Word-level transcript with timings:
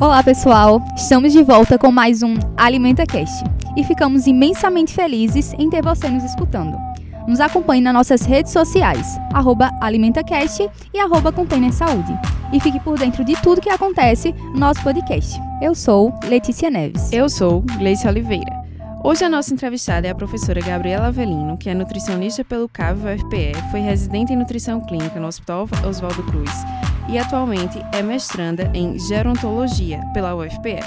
Olá 0.00 0.22
pessoal, 0.22 0.80
estamos 0.94 1.32
de 1.32 1.42
volta 1.42 1.76
com 1.76 1.90
mais 1.90 2.22
um 2.22 2.36
Alimenta 2.56 3.04
Cast 3.04 3.42
e 3.76 3.82
ficamos 3.82 4.28
imensamente 4.28 4.94
felizes 4.94 5.52
em 5.54 5.68
ter 5.68 5.82
você 5.82 6.08
nos 6.08 6.22
escutando. 6.22 6.78
Nos 7.26 7.40
acompanhe 7.40 7.82
nas 7.82 7.92
nossas 7.92 8.22
redes 8.22 8.52
sociais, 8.52 9.18
AlimentaCast 9.80 10.70
e 10.94 11.00
arroba 11.00 11.32
Container 11.32 11.72
Saúde. 11.72 12.16
E 12.52 12.60
fique 12.60 12.78
por 12.78 12.96
dentro 12.96 13.24
de 13.24 13.34
tudo 13.42 13.60
que 13.60 13.68
acontece 13.68 14.32
no 14.54 14.60
nosso 14.60 14.80
podcast. 14.84 15.36
Eu 15.60 15.74
sou 15.74 16.14
Letícia 16.28 16.70
Neves. 16.70 17.12
Eu 17.12 17.28
sou 17.28 17.62
Gleice 17.62 18.06
Oliveira. 18.06 18.56
Hoje 19.02 19.24
a 19.24 19.28
nossa 19.28 19.52
entrevistada 19.52 20.06
é 20.06 20.10
a 20.10 20.14
professora 20.14 20.60
Gabriela 20.60 21.08
Avelino, 21.08 21.56
que 21.56 21.68
é 21.68 21.74
nutricionista 21.74 22.44
pelo 22.44 22.68
CAV 22.68 23.00
UFPE, 23.16 23.52
foi 23.72 23.80
residente 23.80 24.32
em 24.32 24.36
nutrição 24.36 24.80
clínica 24.80 25.18
no 25.18 25.26
Hospital 25.26 25.68
Oswaldo 25.84 26.22
Cruz 26.22 26.52
e 27.08 27.18
atualmente 27.18 27.78
é 27.92 28.02
mestranda 28.02 28.70
em 28.74 28.98
gerontologia 28.98 30.00
pela 30.12 30.34
UFPE. 30.34 30.80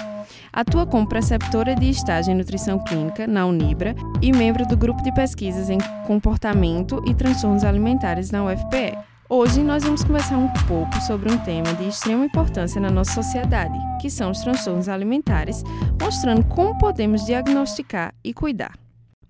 Atua 0.53 0.85
como 0.85 1.07
preceptora 1.07 1.73
de 1.73 1.89
estágio 1.89 2.31
em 2.31 2.35
nutrição 2.35 2.77
clínica 2.83 3.25
na 3.25 3.45
Unibra 3.45 3.95
e 4.21 4.31
membro 4.31 4.65
do 4.65 4.75
grupo 4.75 5.01
de 5.01 5.13
pesquisas 5.13 5.69
em 5.69 5.79
comportamento 6.05 7.01
e 7.07 7.13
transtornos 7.13 7.63
alimentares 7.63 8.31
na 8.31 8.43
UFPE. 8.43 8.97
Hoje 9.29 9.63
nós 9.63 9.83
vamos 9.83 10.03
conversar 10.03 10.37
um 10.37 10.49
pouco 10.67 10.93
sobre 11.01 11.31
um 11.31 11.37
tema 11.37 11.73
de 11.75 11.87
extrema 11.87 12.25
importância 12.25 12.81
na 12.81 12.91
nossa 12.91 13.13
sociedade, 13.13 13.79
que 14.01 14.09
são 14.09 14.31
os 14.31 14.41
transtornos 14.41 14.89
alimentares, 14.89 15.63
mostrando 16.01 16.43
como 16.43 16.77
podemos 16.77 17.25
diagnosticar 17.25 18.13
e 18.21 18.33
cuidar. 18.33 18.77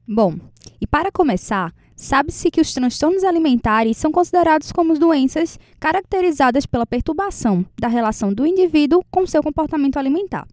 Bom, 0.08 0.36
e 0.82 0.88
para 0.88 1.12
começar, 1.12 1.72
sabe-se 2.02 2.50
que 2.50 2.60
os 2.60 2.74
transtornos 2.74 3.24
alimentares 3.24 3.96
são 3.96 4.12
considerados 4.12 4.72
como 4.72 4.98
doenças 4.98 5.60
caracterizadas 5.80 6.66
pela 6.66 6.84
perturbação 6.84 7.64
da 7.80 7.88
relação 7.88 8.34
do 8.34 8.44
indivíduo 8.44 9.04
com 9.12 9.28
seu 9.28 9.44
comportamento 9.44 9.98
alimentar. 9.98 10.48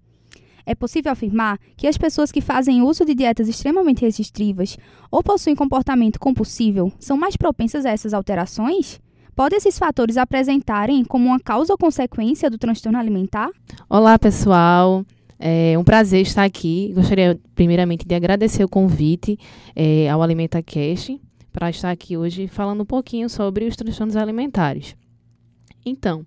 É 0.67 0.75
possível 0.75 1.11
afirmar 1.11 1.59
que 1.75 1.87
as 1.87 1.97
pessoas 1.97 2.31
que 2.31 2.43
fazem 2.43 2.83
uso 2.83 3.03
de 3.03 3.15
dietas 3.15 3.49
extremamente 3.49 4.03
restritivas 4.03 4.77
ou 5.11 5.23
possuem 5.23 5.57
comportamento 5.57 6.21
compulsivo 6.21 6.93
são 7.01 7.17
mais 7.17 7.35
propensas 7.35 7.87
a 7.87 7.91
essas 7.91 8.13
alterações? 8.13 9.01
Podem 9.35 9.57
esses 9.57 9.79
fatores 9.79 10.19
apresentarem 10.19 11.03
como 11.03 11.29
uma 11.29 11.41
causa 11.41 11.73
ou 11.73 11.79
consequência 11.79 12.51
do 12.51 12.59
transtorno 12.59 12.99
alimentar? 12.99 13.49
Olá, 13.89 14.19
pessoal. 14.19 15.03
É 15.41 15.79
um 15.79 15.85
prazer 15.85 16.21
estar 16.21 16.45
aqui. 16.45 16.93
Gostaria, 16.95 17.41
primeiramente, 17.55 18.07
de 18.07 18.15
agradecer 18.15 18.65
o 18.65 18.69
convite 18.69 19.39
é, 19.75 20.11
ao 20.11 20.21
AlimentaCast 20.21 21.19
para 21.59 21.71
estar 21.71 21.91
aqui 21.91 22.17
hoje 22.17 22.47
falando 22.47 22.83
um 22.83 22.87
pouquinho 22.87 23.29
sobre 23.29 23.67
os 23.67 23.75
transtornos 23.75 24.15
alimentares. 24.15 24.95
Então, 25.85 26.25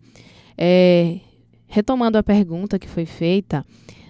é, 0.58 1.22
retomando 1.68 2.18
a 2.18 2.24
pergunta 2.24 2.78
que 2.78 2.88
foi 2.88 3.06
feita, 3.06 3.66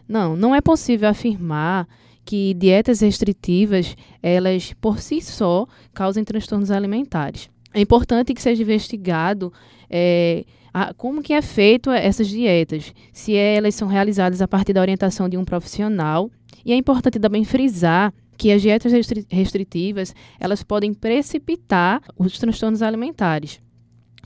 não, 0.07 0.35
não 0.35 0.55
é 0.55 0.61
possível 0.61 1.07
afirmar 1.07 1.87
que 2.25 2.55
dietas 2.55 3.01
restritivas, 3.01 3.95
elas 4.23 4.73
por 4.81 4.99
si 4.99 5.21
só, 5.21 5.67
causem 5.93 6.23
transtornos 6.23 6.71
alimentares. 6.71 7.51
É 7.71 7.79
importante 7.79 8.33
que 8.33 8.41
seja 8.41 8.63
investigado 8.63 9.53
é, 9.91 10.43
a, 10.73 10.91
como 10.91 11.21
que 11.21 11.33
é 11.33 11.41
feito 11.43 11.91
essas 11.91 12.27
dietas, 12.29 12.95
se 13.13 13.35
elas 13.35 13.75
são 13.75 13.87
realizadas 13.87 14.41
a 14.41 14.47
partir 14.47 14.73
da 14.73 14.81
orientação 14.81 15.29
de 15.29 15.37
um 15.37 15.45
profissional. 15.45 16.31
E 16.65 16.73
é 16.73 16.75
importante 16.75 17.19
também 17.19 17.43
frisar 17.43 18.11
que 18.37 18.51
as 18.51 18.61
dietas 18.61 18.91
restri 18.91 19.25
restritivas, 19.29 20.15
elas 20.39 20.63
podem 20.63 20.93
precipitar 20.93 22.01
os 22.17 22.37
transtornos 22.39 22.81
alimentares 22.81 23.61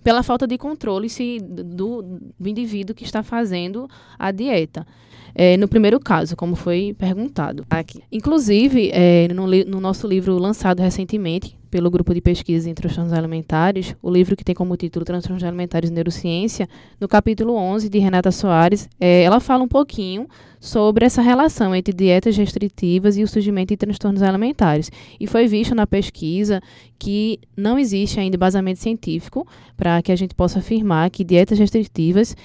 pela 0.06 0.22
falta 0.22 0.46
de 0.46 0.56
controle 0.56 1.10
se, 1.10 1.40
do, 1.40 2.04
do 2.40 2.48
indivíduo 2.48 2.96
que 2.96 3.04
está 3.04 3.24
fazendo 3.24 3.90
a 4.20 4.30
dieta. 4.30 4.86
É, 5.36 5.58
no 5.58 5.68
primeiro 5.68 6.00
caso, 6.00 6.36
como 6.36 6.56
foi 6.56 6.96
perguntado 6.98 7.66
aqui. 7.70 8.02
Inclusive, 8.10 8.90
é, 8.94 9.28
no, 9.34 9.46
no 9.46 9.82
nosso 9.82 10.08
livro 10.08 10.38
lançado 10.38 10.82
recentemente, 10.82 11.58
pelo 11.76 11.92
grupo 11.92 12.14
de 12.14 12.22
pesquisa 12.22 12.70
em 12.70 12.74
transtornos 12.74 13.12
alimentares, 13.12 13.98
o 14.02 14.10
livro 14.10 14.38
que 14.38 14.46
tem 14.46 14.56
como 14.56 14.78
título 14.78 15.04
Transtornos 15.04 15.44
Alimentares 15.44 15.90
e 15.90 15.94
Neurociência, 15.94 16.70
no 17.02 17.06
capítulo 17.06 17.54
11 17.54 17.90
de 17.90 18.00
Renata 18.00 18.32
Soares, 18.32 18.88
é, 18.98 19.24
ela 19.24 19.42
fala 19.42 19.62
um 19.62 19.68
pouquinho 19.68 20.26
sobre 20.58 21.06
essa 21.06 21.22
relação 21.22 21.76
entre 21.76 21.94
dietas 21.94 22.38
restritivas 22.38 23.18
e 23.18 23.24
o 23.24 23.28
surgimento 23.28 23.74
de 23.74 23.78
transtornos 23.78 24.24
alimentares. 24.24 24.90
E 25.20 25.28
foi 25.28 25.48
visto 25.48 25.76
na 25.76 25.86
pesquisa 25.86 26.62
que 26.98 27.40
não 27.58 27.78
existe 27.78 28.22
ainda 28.22 28.38
embasamento 28.38 28.80
científico 28.80 29.46
para 29.76 30.02
que 30.02 30.14
a 30.14 30.16
gente 30.16 30.34
possa 30.34 30.60
afirmar 30.60 31.10
que 31.10 31.26
dietas 31.26 31.60
restritivas 31.60 32.38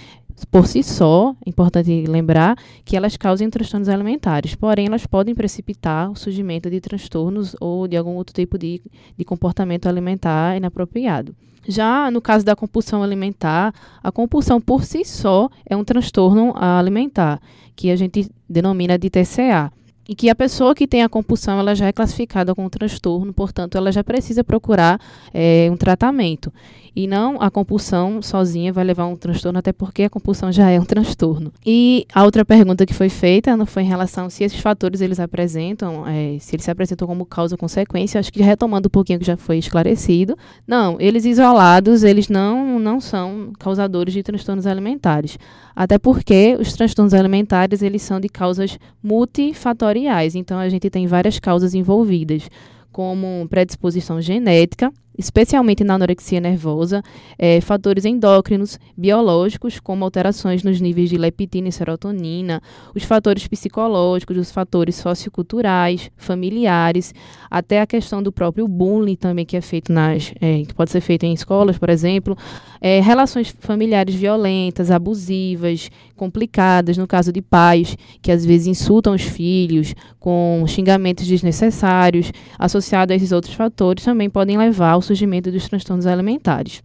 por 0.44 0.66
si 0.66 0.82
só, 0.82 1.34
é 1.44 1.50
importante 1.50 2.04
lembrar 2.06 2.56
que 2.84 2.96
elas 2.96 3.16
causam 3.16 3.50
transtornos 3.50 3.88
alimentares, 3.88 4.54
porém 4.54 4.86
elas 4.86 5.06
podem 5.06 5.34
precipitar 5.34 6.10
o 6.10 6.16
surgimento 6.16 6.70
de 6.70 6.80
transtornos 6.80 7.56
ou 7.60 7.86
de 7.86 7.96
algum 7.96 8.14
outro 8.14 8.34
tipo 8.34 8.58
de, 8.58 8.80
de 9.16 9.24
comportamento 9.24 9.86
alimentar 9.86 10.56
inapropriado. 10.56 11.34
Já 11.68 12.10
no 12.10 12.20
caso 12.20 12.44
da 12.44 12.56
compulsão 12.56 13.02
alimentar, 13.02 13.74
a 14.02 14.10
compulsão 14.10 14.60
por 14.60 14.84
si 14.84 15.04
só 15.04 15.48
é 15.66 15.76
um 15.76 15.84
transtorno 15.84 16.52
alimentar, 16.56 17.40
que 17.76 17.90
a 17.90 17.96
gente 17.96 18.30
denomina 18.48 18.98
de 18.98 19.10
TCA 19.10 19.72
e 20.10 20.14
que 20.14 20.28
a 20.28 20.34
pessoa 20.34 20.74
que 20.74 20.88
tem 20.88 21.04
a 21.04 21.08
compulsão 21.08 21.60
ela 21.60 21.72
já 21.72 21.86
é 21.86 21.92
classificada 21.92 22.52
como 22.52 22.68
transtorno, 22.68 23.32
portanto, 23.32 23.78
ela 23.78 23.92
já 23.92 24.02
precisa 24.02 24.42
procurar 24.42 25.00
é, 25.32 25.68
um 25.70 25.76
tratamento. 25.76 26.52
E 26.94 27.06
não 27.06 27.40
a 27.40 27.50
compulsão 27.50 28.20
sozinha 28.20 28.72
vai 28.72 28.84
levar 28.84 29.04
a 29.04 29.06
um 29.06 29.16
transtorno, 29.16 29.58
até 29.58 29.72
porque 29.72 30.04
a 30.04 30.10
compulsão 30.10 30.50
já 30.50 30.70
é 30.70 30.80
um 30.80 30.84
transtorno. 30.84 31.52
E 31.64 32.06
a 32.12 32.24
outra 32.24 32.44
pergunta 32.44 32.84
que 32.84 32.94
foi 32.94 33.08
feita 33.08 33.56
foi 33.66 33.82
em 33.82 33.86
relação 33.86 34.28
se 34.28 34.44
esses 34.44 34.60
fatores 34.60 35.00
eles 35.00 35.20
apresentam, 35.20 36.06
é, 36.06 36.38
se 36.38 36.54
eles 36.54 36.64
se 36.64 36.70
apresentam 36.70 37.06
como 37.06 37.24
causa 37.24 37.54
ou 37.54 37.58
consequência. 37.58 38.18
Acho 38.18 38.32
que 38.32 38.42
retomando 38.42 38.88
um 38.88 38.90
pouquinho 38.90 39.18
que 39.18 39.26
já 39.26 39.36
foi 39.36 39.58
esclarecido, 39.58 40.36
não, 40.66 40.96
eles 41.00 41.24
isolados, 41.24 42.02
eles 42.02 42.28
não, 42.28 42.78
não 42.78 43.00
são 43.00 43.52
causadores 43.58 44.12
de 44.12 44.22
transtornos 44.22 44.66
alimentares. 44.66 45.38
Até 45.74 45.98
porque 45.98 46.56
os 46.60 46.72
transtornos 46.72 47.14
alimentares 47.14 47.82
eles 47.82 48.02
são 48.02 48.20
de 48.20 48.28
causas 48.28 48.78
multifatoriais, 49.02 50.34
então 50.34 50.58
a 50.58 50.68
gente 50.68 50.90
tem 50.90 51.06
várias 51.06 51.38
causas 51.38 51.74
envolvidas 51.74 52.48
como 52.92 53.46
predisposição 53.48 54.20
genética, 54.20 54.92
especialmente 55.20 55.84
na 55.84 55.94
anorexia 55.94 56.40
nervosa, 56.40 57.02
é, 57.38 57.60
fatores 57.60 58.06
endócrinos, 58.06 58.78
biológicos, 58.96 59.78
como 59.78 60.02
alterações 60.02 60.62
nos 60.62 60.80
níveis 60.80 61.10
de 61.10 61.18
leptina 61.18 61.68
e 61.68 61.72
serotonina, 61.72 62.62
os 62.94 63.04
fatores 63.04 63.46
psicológicos, 63.46 64.36
os 64.38 64.50
fatores 64.50 64.96
socioculturais, 64.96 66.10
familiares, 66.16 67.14
até 67.50 67.82
a 67.82 67.86
questão 67.86 68.22
do 68.22 68.32
próprio 68.32 68.66
bullying 68.66 69.14
também 69.14 69.44
que 69.44 69.56
é 69.56 69.60
feito 69.60 69.92
nas, 69.92 70.32
é, 70.40 70.62
que 70.62 70.74
pode 70.74 70.90
ser 70.90 71.02
feito 71.02 71.24
em 71.24 71.34
escolas, 71.34 71.76
por 71.76 71.90
exemplo, 71.90 72.36
é, 72.80 73.00
relações 73.00 73.54
familiares 73.60 74.14
violentas, 74.14 74.90
abusivas, 74.90 75.90
complicadas, 76.16 76.96
no 76.96 77.06
caso 77.06 77.30
de 77.30 77.42
pais 77.42 77.96
que 78.22 78.32
às 78.32 78.44
vezes 78.44 78.66
insultam 78.66 79.14
os 79.14 79.22
filhos 79.22 79.94
com 80.18 80.64
xingamentos 80.66 81.26
desnecessários, 81.26 82.32
associado 82.58 83.12
a 83.12 83.16
esses 83.16 83.32
outros 83.32 83.54
fatores, 83.54 84.04
também 84.04 84.30
podem 84.30 84.56
levar 84.56 84.92
ao 84.92 85.02
surgimento 85.10 85.50
dos 85.50 85.68
transtornos 85.68 86.06
alimentares. 86.06 86.82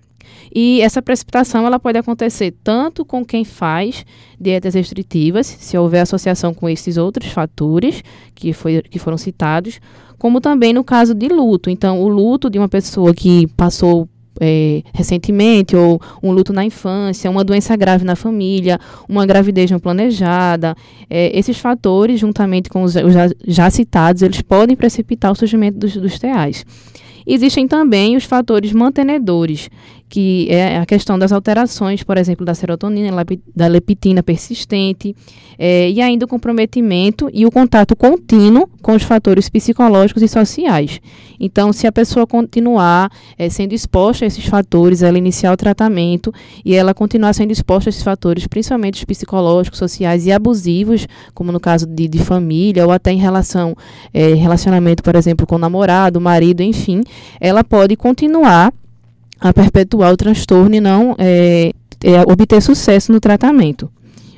E 0.54 0.82
essa 0.82 1.02
precipitação 1.02 1.66
ela 1.66 1.80
pode 1.80 1.98
acontecer 1.98 2.54
tanto 2.64 3.06
com 3.06 3.24
quem 3.24 3.44
faz 3.44 4.06
dietas 4.40 4.74
restritivas, 4.74 5.46
se 5.48 5.78
houver 5.78 6.02
associação 6.02 6.54
com 6.54 6.68
esses 6.68 6.98
outros 6.98 7.32
fatores 7.32 8.04
que, 8.34 8.54
foi, 8.54 8.82
que 8.82 9.00
foram 9.00 9.18
citados, 9.18 9.80
como 10.18 10.42
também 10.42 10.74
no 10.74 10.84
caso 10.84 11.14
de 11.14 11.28
luto. 11.28 11.70
Então, 11.70 12.02
o 12.02 12.08
luto 12.08 12.50
de 12.50 12.58
uma 12.58 12.70
pessoa 12.70 13.14
que 13.14 13.48
passou 13.56 14.10
é, 14.40 14.82
recentemente, 14.94 15.76
ou 15.76 16.02
um 16.22 16.32
luto 16.32 16.52
na 16.52 16.66
infância, 16.66 17.32
uma 17.32 17.44
doença 17.44 17.76
grave 17.76 18.04
na 18.04 18.16
família, 18.16 18.80
uma 19.08 19.26
gravidez 19.26 19.72
não 19.72 19.80
planejada, 19.80 20.76
é, 21.10 21.38
esses 21.38 21.58
fatores, 21.58 22.20
juntamente 22.20 22.70
com 22.70 22.84
os, 22.84 22.94
já, 22.94 23.30
já, 23.48 23.70
citados, 23.70 24.22
eles 24.22 24.42
podem 24.42 24.76
precipitar 24.76 25.32
o 25.32 25.36
surgimento 25.36 25.78
dos, 25.78 25.96
dos. 25.96 26.20
Existem 27.26 27.68
também 27.68 28.16
os 28.16 28.24
fatores 28.24 28.72
mantenedores, 28.72 29.70
que 30.08 30.48
é 30.50 30.78
a 30.78 30.86
questão 30.86 31.18
das 31.18 31.32
alterações, 31.32 32.04
por 32.04 32.18
exemplo, 32.18 32.46
da 32.46 32.54
serotonina, 32.54 33.12
da 33.56 33.68
leptina 33.68 34.22
persistente, 34.22 35.16
é, 35.58 35.90
e 35.90 36.02
ainda 36.02 36.26
o 36.26 36.28
comprometimento 36.28 37.30
e 37.34 37.46
o 37.46 37.52
contato 37.52 37.96
contínuo 37.96 38.70
com 38.82 38.94
os 38.94 39.04
fatores 39.04 39.50
psicológicos 39.50 40.22
e 40.22 40.28
sociais. 40.28 41.02
Então, 41.40 41.74
se 41.74 41.88
a 41.88 41.92
pessoa 41.92 42.28
continuar 42.28 43.12
é, 43.38 43.50
sendo 43.50 43.74
exposta 43.74 44.26
a 44.26 44.28
esses 44.28 44.46
fatores, 44.46 45.02
ela 45.02 45.18
iniciar 45.18 45.52
o 45.52 45.58
tratamento 45.58 46.34
e 46.64 46.76
ela 46.76 46.94
continuar 46.94 47.34
sendo 47.34 47.52
exposta 47.52 47.90
a 47.90 47.92
esses 47.92 48.04
fatores, 48.04 48.48
principalmente 48.48 48.96
os 48.96 49.06
psicológicos, 49.06 49.80
sociais 49.80 50.26
e 50.26 50.32
abusivos, 50.32 51.08
como 51.34 51.52
no 51.52 51.60
caso 51.60 51.86
de, 51.86 52.08
de 52.08 52.20
família 52.20 52.86
ou 52.86 52.92
até 52.92 53.12
em 53.12 53.18
relação 53.18 53.76
é, 54.14 54.34
relacionamento, 54.34 55.04
por 55.04 55.16
exemplo, 55.16 55.48
com 55.48 55.56
o 55.56 55.60
namorado, 55.60 56.22
marido, 56.22 56.62
enfim, 56.62 57.02
ela 57.40 57.64
pode 57.64 57.96
continuar 57.96 58.72
a 59.46 59.54
perpetuar 59.54 60.12
o 60.12 60.18
transtorno 60.18 60.74
e 60.74 60.82
não 60.82 61.16
é, 61.20 61.72
é, 62.04 62.22
obter 62.22 62.60
sucesso 62.62 63.12
no 63.12 63.20
tratamento. 63.20 63.92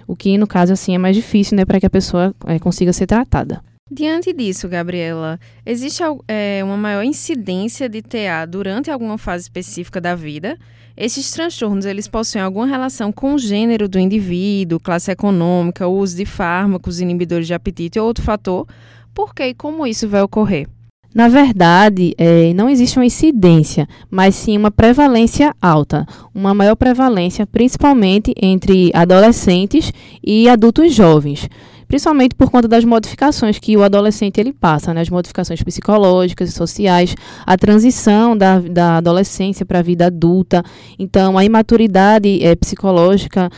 O 0.06 0.18
que, 0.18 0.38
no 0.38 0.46
caso, 0.46 0.74
assim, 0.74 0.96
é 0.96 0.98
mais 0.98 1.16
difícil, 1.16 1.56
né, 1.56 1.64
para 1.64 1.80
que 1.80 1.86
a 1.86 1.90
pessoa 1.90 2.36
é, 2.46 2.60
consiga 2.60 2.92
ser 2.92 3.08
tratada. 3.08 3.64
Diante 3.90 4.34
disso, 4.34 4.68
Gabriela, 4.68 5.40
existe 5.66 6.04
é, 6.28 6.62
uma 6.62 6.76
maior 6.76 7.04
incidência 7.04 7.88
de 7.88 8.02
TA 8.02 8.46
durante 8.46 8.92
alguma 8.92 9.18
fase 9.18 9.44
específica 9.44 10.02
da 10.02 10.14
vida? 10.14 10.58
Esses 10.98 11.32
transtornos, 11.32 11.86
eles 11.86 12.10
possuem 12.10 12.44
alguma 12.44 12.68
relação 12.68 13.10
com 13.14 13.36
o 13.36 13.40
gênero 13.40 13.88
do 13.88 13.98
indivíduo, 13.98 14.78
classe 14.78 15.10
econômica, 15.10 15.88
uso 15.88 16.18
de 16.18 16.26
fármacos, 16.26 17.00
inibidores 17.00 17.48
de 17.48 17.54
apetite 17.54 17.98
ou 17.98 18.08
outro 18.08 18.26
fator? 18.26 18.68
Por 19.14 19.34
que 19.34 19.46
e 19.46 19.54
como 19.54 19.88
isso 19.88 20.10
vai 20.10 20.22
ocorrer? 20.22 20.68
Na 21.14 21.28
verdade, 21.28 22.14
é, 22.18 22.54
não 22.54 22.70
existe 22.70 23.00
uma 23.00 23.06
incidência, 23.06 23.88
mas 24.10 24.36
sim 24.36 24.58
uma 24.58 24.70
prevalência 24.70 25.56
alta, 25.62 26.06
uma 26.34 26.54
maior 26.54 26.76
prevalência, 26.76 27.48
principalmente 27.48 28.34
entre 28.40 28.92
adolescentes 28.94 29.92
e 30.24 30.48
adultos 30.48 30.94
jovens. 30.94 31.50
Principalmente 31.88 32.36
por 32.36 32.52
conta 32.52 32.68
das 32.68 32.84
modificações 32.84 33.58
que 33.58 33.78
o 33.78 33.84
adolescente 33.84 34.40
ele 34.40 34.52
passa, 34.52 34.94
né? 34.94 35.02
as 35.02 35.10
modificações 35.10 35.64
psicológicas 35.64 36.50
e 36.50 36.52
sociais, 36.52 37.16
a 37.46 37.58
transição 37.58 38.38
da, 38.38 38.60
da 38.60 38.98
adolescência 38.98 39.66
para 39.66 39.80
a 39.80 39.82
vida 39.82 40.08
adulta, 40.08 40.62
então 41.00 41.38
a 41.38 41.46
imaturidade 41.46 42.44
é, 42.44 42.56
psicológica 42.56 43.50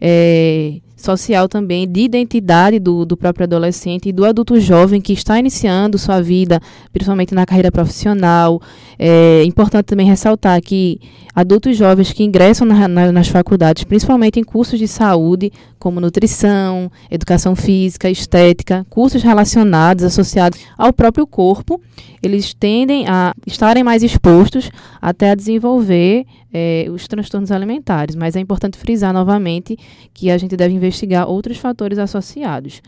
é, 0.00 0.80
social 0.98 1.48
também, 1.48 1.88
de 1.88 2.00
identidade 2.00 2.78
do, 2.78 3.04
do 3.04 3.16
próprio 3.16 3.44
adolescente 3.44 4.08
e 4.08 4.12
do 4.12 4.24
adulto 4.24 4.58
jovem 4.60 5.00
que 5.00 5.12
está 5.12 5.38
iniciando 5.38 5.96
sua 5.96 6.20
vida, 6.20 6.60
principalmente 6.92 7.34
na 7.34 7.46
carreira 7.46 7.70
profissional. 7.70 8.60
É 8.98 9.44
importante 9.44 9.86
também 9.86 10.06
ressaltar 10.06 10.60
que 10.60 11.00
adultos 11.34 11.76
jovens 11.76 12.12
que 12.12 12.24
ingressam 12.24 12.66
na, 12.66 12.88
na, 12.88 13.12
nas 13.12 13.28
faculdades, 13.28 13.84
principalmente 13.84 14.40
em 14.40 14.44
cursos 14.44 14.78
de 14.78 14.88
saúde, 14.88 15.52
como 15.78 16.00
nutrição, 16.00 16.90
educação 17.08 17.54
física, 17.54 18.10
estética, 18.10 18.84
cursos 18.90 19.22
relacionados, 19.22 20.04
associados 20.04 20.58
ao 20.76 20.92
próprio 20.92 21.26
corpo, 21.26 21.80
eles 22.22 22.54
tendem 22.54 23.06
a 23.08 23.34
estarem 23.46 23.84
mais 23.84 24.02
expostos 24.02 24.70
até 25.00 25.30
a 25.30 25.34
desenvolver 25.34 26.24
é, 26.52 26.86
os 26.90 27.06
transtornos 27.06 27.50
alimentares. 27.50 28.16
Mas 28.16 28.36
é 28.36 28.40
importante 28.40 28.76
frisar 28.76 29.12
novamente 29.12 29.76
que 30.12 30.30
a 30.30 30.38
gente 30.38 30.56
deve 30.56 30.74
investigar 30.74 31.28
outros 31.28 31.58
fatores 31.58 31.98
associados. 31.98 32.82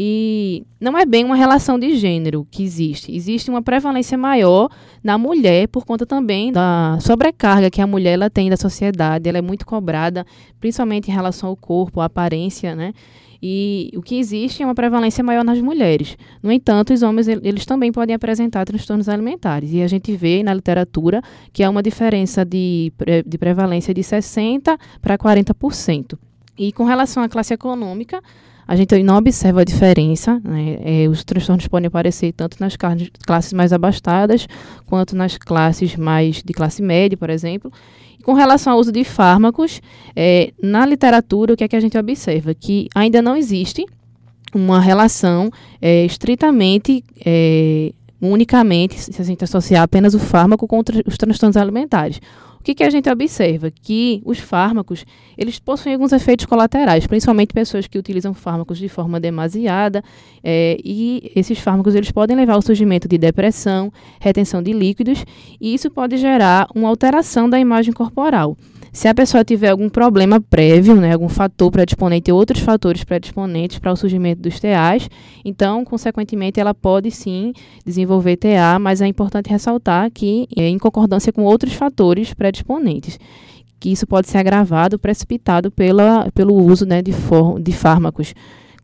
E 0.00 0.64
não 0.80 0.96
é 0.96 1.04
bem 1.04 1.24
uma 1.24 1.34
relação 1.34 1.76
de 1.76 1.96
gênero 1.96 2.46
que 2.50 2.62
existe. 2.62 3.12
Existe 3.12 3.50
uma 3.50 3.60
prevalência 3.60 4.16
maior 4.16 4.70
na 5.02 5.18
mulher 5.18 5.66
por 5.66 5.84
conta 5.84 6.06
também 6.06 6.52
da 6.52 6.98
sobrecarga 7.00 7.68
que 7.68 7.80
a 7.80 7.86
mulher 7.86 8.12
ela 8.12 8.30
tem 8.30 8.48
da 8.48 8.56
sociedade. 8.56 9.28
Ela 9.28 9.38
é 9.38 9.42
muito 9.42 9.66
cobrada, 9.66 10.24
principalmente 10.60 11.10
em 11.10 11.14
relação 11.14 11.48
ao 11.48 11.56
corpo, 11.56 12.00
à 12.00 12.04
aparência, 12.04 12.76
né? 12.76 12.92
E 13.40 13.90
o 13.94 14.02
que 14.02 14.18
existe 14.18 14.62
é 14.62 14.66
uma 14.66 14.74
prevalência 14.74 15.22
maior 15.22 15.44
nas 15.44 15.60
mulheres. 15.60 16.16
No 16.42 16.50
entanto, 16.50 16.92
os 16.92 17.02
homens 17.02 17.28
eles 17.28 17.64
também 17.64 17.92
podem 17.92 18.14
apresentar 18.14 18.64
transtornos 18.64 19.08
alimentares. 19.08 19.72
E 19.72 19.80
a 19.82 19.86
gente 19.86 20.14
vê 20.16 20.42
na 20.42 20.52
literatura 20.52 21.22
que 21.52 21.62
há 21.62 21.70
uma 21.70 21.82
diferença 21.82 22.44
de, 22.44 22.92
de 23.24 23.38
prevalência 23.38 23.94
de 23.94 24.00
60% 24.00 24.78
para 25.00 25.16
40%. 25.16 26.18
E 26.58 26.72
com 26.72 26.84
relação 26.84 27.22
à 27.22 27.28
classe 27.28 27.54
econômica, 27.54 28.20
a 28.68 28.76
gente 28.76 29.02
não 29.02 29.16
observa 29.16 29.62
a 29.62 29.64
diferença. 29.64 30.38
Né? 30.44 30.76
É, 30.84 31.08
os 31.08 31.24
transtornos 31.24 31.66
podem 31.66 31.86
aparecer 31.86 32.32
tanto 32.32 32.58
nas 32.60 32.76
classes 32.76 33.52
mais 33.54 33.72
abastadas 33.72 34.46
quanto 34.84 35.16
nas 35.16 35.38
classes 35.38 35.96
mais 35.96 36.42
de 36.42 36.52
classe 36.52 36.82
média, 36.82 37.16
por 37.16 37.30
exemplo. 37.30 37.72
Com 38.22 38.34
relação 38.34 38.74
ao 38.74 38.78
uso 38.78 38.92
de 38.92 39.04
fármacos, 39.04 39.80
é, 40.14 40.52
na 40.62 40.84
literatura, 40.84 41.54
o 41.54 41.56
que 41.56 41.64
é 41.64 41.68
que 41.68 41.76
a 41.76 41.80
gente 41.80 41.96
observa? 41.96 42.52
Que 42.52 42.88
ainda 42.94 43.22
não 43.22 43.34
existe 43.34 43.86
uma 44.54 44.80
relação 44.80 45.50
é, 45.80 46.04
estritamente 46.04 47.02
é, 47.24 47.92
unicamente, 48.20 48.98
se 48.98 49.22
a 49.22 49.24
gente 49.24 49.44
associar 49.44 49.82
apenas 49.82 50.12
o 50.12 50.18
fármaco 50.18 50.68
com 50.68 50.82
os 51.06 51.16
transtornos 51.16 51.56
alimentares. 51.56 52.20
Que, 52.68 52.74
que 52.74 52.84
a 52.84 52.90
gente 52.90 53.08
observa? 53.08 53.70
Que 53.70 54.20
os 54.26 54.38
fármacos, 54.38 55.06
eles 55.38 55.58
possuem 55.58 55.94
alguns 55.94 56.12
efeitos 56.12 56.44
colaterais, 56.44 57.06
principalmente 57.06 57.54
pessoas 57.54 57.86
que 57.86 57.98
utilizam 57.98 58.34
fármacos 58.34 58.76
de 58.76 58.90
forma 58.90 59.18
demasiada, 59.18 60.04
é, 60.44 60.76
e 60.84 61.32
esses 61.34 61.58
fármacos 61.58 61.94
eles 61.94 62.10
podem 62.10 62.36
levar 62.36 62.52
ao 62.52 62.60
surgimento 62.60 63.08
de 63.08 63.16
depressão, 63.16 63.90
retenção 64.20 64.62
de 64.62 64.74
líquidos, 64.74 65.24
e 65.58 65.72
isso 65.72 65.90
pode 65.90 66.18
gerar 66.18 66.68
uma 66.74 66.90
alteração 66.90 67.48
da 67.48 67.58
imagem 67.58 67.94
corporal. 67.94 68.54
Se 68.98 69.06
a 69.06 69.14
pessoa 69.14 69.44
tiver 69.44 69.68
algum 69.68 69.88
problema 69.88 70.40
prévio, 70.40 70.96
né, 70.96 71.12
algum 71.12 71.28
fator 71.28 71.70
predisponente 71.70 72.32
ou 72.32 72.36
outros 72.36 72.58
fatores 72.58 73.04
predisponentes 73.04 73.78
para 73.78 73.92
o 73.92 73.96
surgimento 73.96 74.42
dos 74.42 74.58
TAs, 74.58 75.08
então, 75.44 75.84
consequentemente, 75.84 76.58
ela 76.58 76.74
pode 76.74 77.12
sim 77.12 77.52
desenvolver 77.86 78.36
TA, 78.36 78.76
mas 78.80 79.00
é 79.00 79.06
importante 79.06 79.50
ressaltar 79.50 80.10
que 80.10 80.48
é 80.56 80.68
em 80.68 80.78
concordância 80.78 81.32
com 81.32 81.44
outros 81.44 81.74
fatores 81.74 82.34
predisponentes 82.34 83.20
que 83.78 83.92
isso 83.92 84.04
pode 84.04 84.26
ser 84.26 84.38
agravado, 84.38 84.98
precipitado 84.98 85.70
pela, 85.70 86.28
pelo 86.32 86.56
uso 86.56 86.84
né, 86.84 87.00
de, 87.00 87.12
for, 87.12 87.60
de 87.60 87.70
fármacos, 87.70 88.34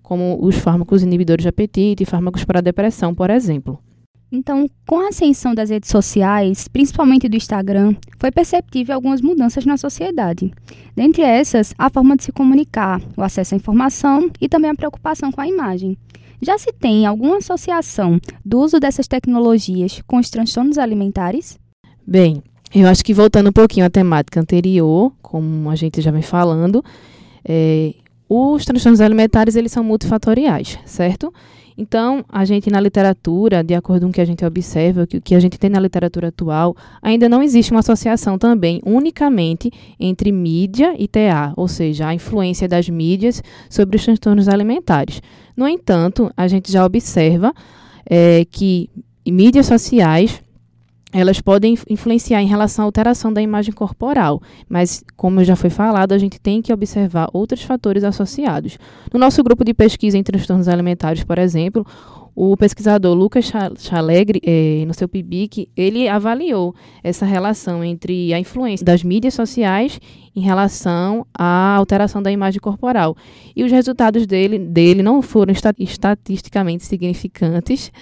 como 0.01 0.39
os 0.41 0.55
fármacos 0.55 1.03
inibidores 1.03 1.43
de 1.43 1.49
apetite 1.49 2.05
e 2.05 2.07
fármacos 2.07 2.45
para 2.45 2.61
depressão, 2.61 3.13
por 3.13 3.31
exemplo. 3.31 3.81
Então, 4.31 4.69
com 4.87 5.01
a 5.01 5.09
ascensão 5.09 5.55
das 5.55 5.71
redes 5.71 5.91
sociais, 5.91 6.67
principalmente 6.67 7.29
do 7.29 7.37
Instagram, 7.37 7.95
foi 8.19 8.33
perceptível 8.33 8.95
algumas 8.95 9.21
mudanças 9.21 9.65
na 9.65 9.77
sociedade. 9.77 10.53
Dentre 10.97 11.23
essas, 11.23 11.73
a 11.79 11.89
forma 11.89 12.17
de 12.17 12.25
se 12.25 12.33
comunicar, 12.33 13.01
o 13.17 13.23
acesso 13.23 13.55
à 13.55 13.57
informação 13.57 14.31
e 14.41 14.49
também 14.49 14.71
a 14.71 14.75
preocupação 14.75 15.31
com 15.31 15.41
a 15.41 15.47
imagem. 15.47 15.97
Já 16.43 16.59
se 16.59 16.73
tem 16.73 17.07
alguma 17.07 17.39
associação 17.39 18.21
do 18.45 18.61
uso 18.61 18.81
dessas 18.81 19.07
tecnologias 19.07 20.03
com 20.07 20.19
os 20.19 20.29
transtornos 20.29 20.79
alimentares? 20.79 21.59
Bem, 22.07 22.43
eu 22.75 22.89
acho 22.89 23.05
que 23.05 23.15
voltando 23.15 23.51
um 23.51 23.53
pouquinho 23.53 23.87
à 23.87 23.91
temática 23.91 24.41
anterior, 24.41 25.13
como 25.23 25.71
a 25.71 25.77
gente 25.77 26.01
já 26.01 26.11
vem 26.11 26.23
falando, 26.23 26.85
é, 27.45 27.95
os 28.29 28.65
transtornos 28.65 29.01
alimentares 29.01 29.55
eles 29.55 29.71
são 29.71 29.85
multifatoriais, 29.85 30.79
certo? 30.85 31.33
Então, 31.77 32.25
a 32.29 32.45
gente 32.45 32.71
na 32.71 32.81
literatura, 32.81 33.65
de 33.65 33.75
acordo 33.75 34.07
com 34.07 34.11
o 34.11 34.13
que 34.13 34.21
a 34.21 34.25
gente 34.25 34.45
observa, 34.45 35.03
o 35.03 35.07
que 35.07 35.35
a 35.35 35.41
gente 35.41 35.59
tem 35.59 35.69
na 35.69 35.81
literatura 35.81 36.29
atual, 36.29 36.77
ainda 37.03 37.29
não 37.29 37.43
existe 37.43 37.73
uma 37.73 37.81
associação 37.81 38.39
também 38.39 38.81
unicamente 38.87 39.73
entre 39.99 40.31
mídia 40.31 40.95
e 40.97 41.09
TA, 41.09 41.53
ou 41.57 41.67
seja, 41.67 42.07
a 42.07 42.15
influência 42.15 42.69
das 42.69 42.89
mídias 42.89 43.43
sobre 43.69 43.97
os 43.97 44.05
transtornos 44.05 44.49
alimentares. 44.49 45.21
No 45.57 45.67
entanto, 45.67 46.31
a 46.37 46.47
gente 46.47 46.71
já 46.71 46.85
observa 46.85 47.53
é, 48.09 48.45
que 48.49 48.89
mídias 49.27 49.67
sociais 49.67 50.44
elas 51.15 51.41
podem 51.41 51.79
influenciar 51.89 52.43
em 52.43 52.47
relação 52.47 52.85
à 52.85 52.87
alteração 52.87 53.33
da 53.33 53.41
imagem 53.41 53.73
corporal, 53.73 54.43
mas, 54.69 55.05
como 55.17 55.45
já 55.45 55.55
foi 55.55 55.71
falado, 55.71 56.11
a 56.11 56.19
gente 56.19 56.41
tem 56.41 56.61
que 56.61 56.73
observar 56.73 57.29
outros 57.33 57.63
fatores 57.63 58.03
associados. 58.03 58.77
No 59.13 59.21
nosso 59.21 59.41
grupo 59.45 59.65
de 59.65 59.73
pesquisa 59.73 60.19
em 60.19 60.25
transtornos 60.25 60.67
alimentares, 60.67 61.23
por 61.23 61.39
exemplo, 61.39 61.87
o 62.35 62.57
pesquisador 62.57 63.15
Lucas 63.15 63.53
Chalegre, 63.79 64.41
eh, 64.45 64.85
no 64.89 64.93
seu 64.93 65.09
PIBIC, 65.09 65.69
ele 65.77 66.09
avaliou 66.09 66.75
essa 67.01 67.25
relação 67.25 67.85
entre 67.85 68.35
a 68.35 68.41
influência 68.41 68.85
das 68.85 69.05
mídias 69.05 69.35
sociais 69.35 70.01
em 70.35 70.41
relação 70.41 71.25
à 71.33 71.77
alteração 71.77 72.21
da 72.21 72.33
imagem 72.33 72.61
corporal. 72.61 73.17
E 73.55 73.63
os 73.63 73.71
resultados 73.71 74.27
dele, 74.27 74.59
dele 74.59 75.01
não 75.01 75.23
foram 75.23 75.55
estatisticamente 75.79 76.85
significantes 76.85 77.93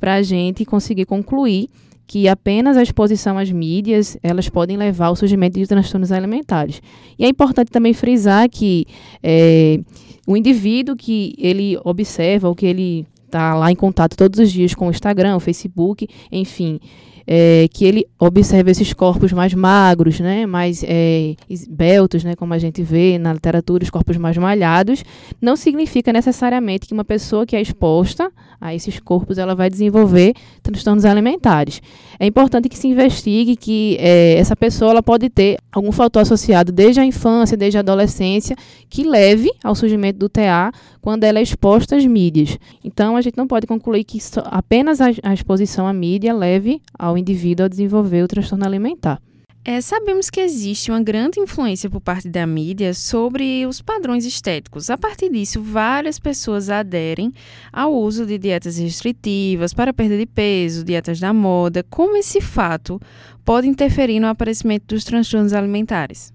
para 0.00 0.14
a 0.14 0.22
gente 0.22 0.64
conseguir 0.64 1.04
concluir 1.04 1.68
que 2.06 2.28
apenas 2.28 2.76
a 2.76 2.82
exposição 2.82 3.38
às 3.38 3.50
mídias 3.50 4.16
elas 4.22 4.48
podem 4.48 4.76
levar 4.76 5.06
ao 5.06 5.16
surgimento 5.16 5.58
de 5.58 5.66
transtornos 5.66 6.12
alimentares. 6.12 6.82
E 7.18 7.24
é 7.24 7.28
importante 7.28 7.70
também 7.70 7.92
frisar 7.92 8.48
que 8.48 8.86
é, 9.22 9.80
o 10.26 10.36
indivíduo 10.36 10.96
que 10.96 11.34
ele 11.38 11.78
observa 11.84 12.48
ou 12.48 12.54
que 12.54 12.66
ele 12.66 13.06
está 13.24 13.54
lá 13.54 13.70
em 13.70 13.76
contato 13.76 14.16
todos 14.16 14.38
os 14.38 14.52
dias 14.52 14.74
com 14.74 14.88
o 14.88 14.90
Instagram, 14.90 15.36
o 15.36 15.40
Facebook, 15.40 16.06
enfim, 16.30 16.78
é, 17.26 17.66
que 17.72 17.84
ele 17.84 18.06
observa 18.18 18.70
esses 18.70 18.92
corpos 18.92 19.32
mais 19.32 19.54
magros, 19.54 20.20
né, 20.20 20.46
mais 20.46 20.84
é, 20.86 21.34
esbeltos, 21.48 22.24
né, 22.24 22.34
como 22.34 22.54
a 22.54 22.58
gente 22.58 22.82
vê 22.82 23.18
na 23.18 23.32
literatura, 23.32 23.84
os 23.84 23.90
corpos 23.90 24.16
mais 24.16 24.36
malhados, 24.36 25.04
não 25.40 25.56
significa 25.56 26.12
necessariamente 26.12 26.86
que 26.86 26.92
uma 26.92 27.04
pessoa 27.04 27.46
que 27.46 27.56
é 27.56 27.60
exposta 27.60 28.30
a 28.60 28.74
esses 28.74 28.98
corpos 28.98 29.36
ela 29.38 29.54
vai 29.54 29.68
desenvolver 29.68 30.34
transtornos 30.62 31.04
alimentares. 31.04 31.82
É 32.18 32.26
importante 32.26 32.68
que 32.68 32.78
se 32.78 32.88
investigue 32.88 33.56
que 33.56 33.96
é, 34.00 34.38
essa 34.38 34.56
pessoa 34.56 34.90
ela 34.90 35.02
pode 35.02 35.28
ter 35.28 35.58
algum 35.72 35.92
fator 35.92 36.22
associado 36.22 36.72
desde 36.72 37.00
a 37.00 37.04
infância, 37.04 37.56
desde 37.56 37.76
a 37.76 37.80
adolescência, 37.80 38.56
que 38.88 39.02
leve 39.02 39.50
ao 39.62 39.74
surgimento 39.74 40.18
do 40.18 40.28
TA 40.28 40.72
quando 41.00 41.24
ela 41.24 41.38
é 41.38 41.42
exposta 41.42 41.96
às 41.96 42.06
mídias. 42.06 42.58
Então, 42.82 43.16
a 43.16 43.20
gente 43.20 43.36
não 43.36 43.46
pode 43.46 43.66
concluir 43.66 44.04
que 44.04 44.18
apenas 44.44 45.00
a, 45.00 45.06
a 45.22 45.34
exposição 45.34 45.86
à 45.86 45.92
mídia 45.92 46.32
leve 46.32 46.80
ao 46.98 47.13
indivíduo 47.18 47.66
a 47.66 47.68
desenvolver 47.68 48.22
o 48.22 48.28
transtorno 48.28 48.64
alimentar. 48.64 49.20
É, 49.66 49.80
sabemos 49.80 50.28
que 50.28 50.40
existe 50.40 50.90
uma 50.90 51.02
grande 51.02 51.40
influência 51.40 51.88
por 51.88 51.98
parte 51.98 52.28
da 52.28 52.46
mídia 52.46 52.92
sobre 52.92 53.64
os 53.66 53.80
padrões 53.80 54.26
estéticos. 54.26 54.90
A 54.90 54.98
partir 54.98 55.30
disso, 55.30 55.62
várias 55.62 56.18
pessoas 56.18 56.68
aderem 56.68 57.32
ao 57.72 57.94
uso 57.94 58.26
de 58.26 58.36
dietas 58.36 58.76
restritivas 58.76 59.72
para 59.72 59.94
perda 59.94 60.18
de 60.18 60.26
peso, 60.26 60.84
dietas 60.84 61.18
da 61.18 61.32
moda. 61.32 61.82
Como 61.88 62.14
esse 62.14 62.42
fato 62.42 63.00
pode 63.42 63.66
interferir 63.66 64.20
no 64.20 64.26
aparecimento 64.26 64.94
dos 64.94 65.02
transtornos 65.02 65.54
alimentares? 65.54 66.33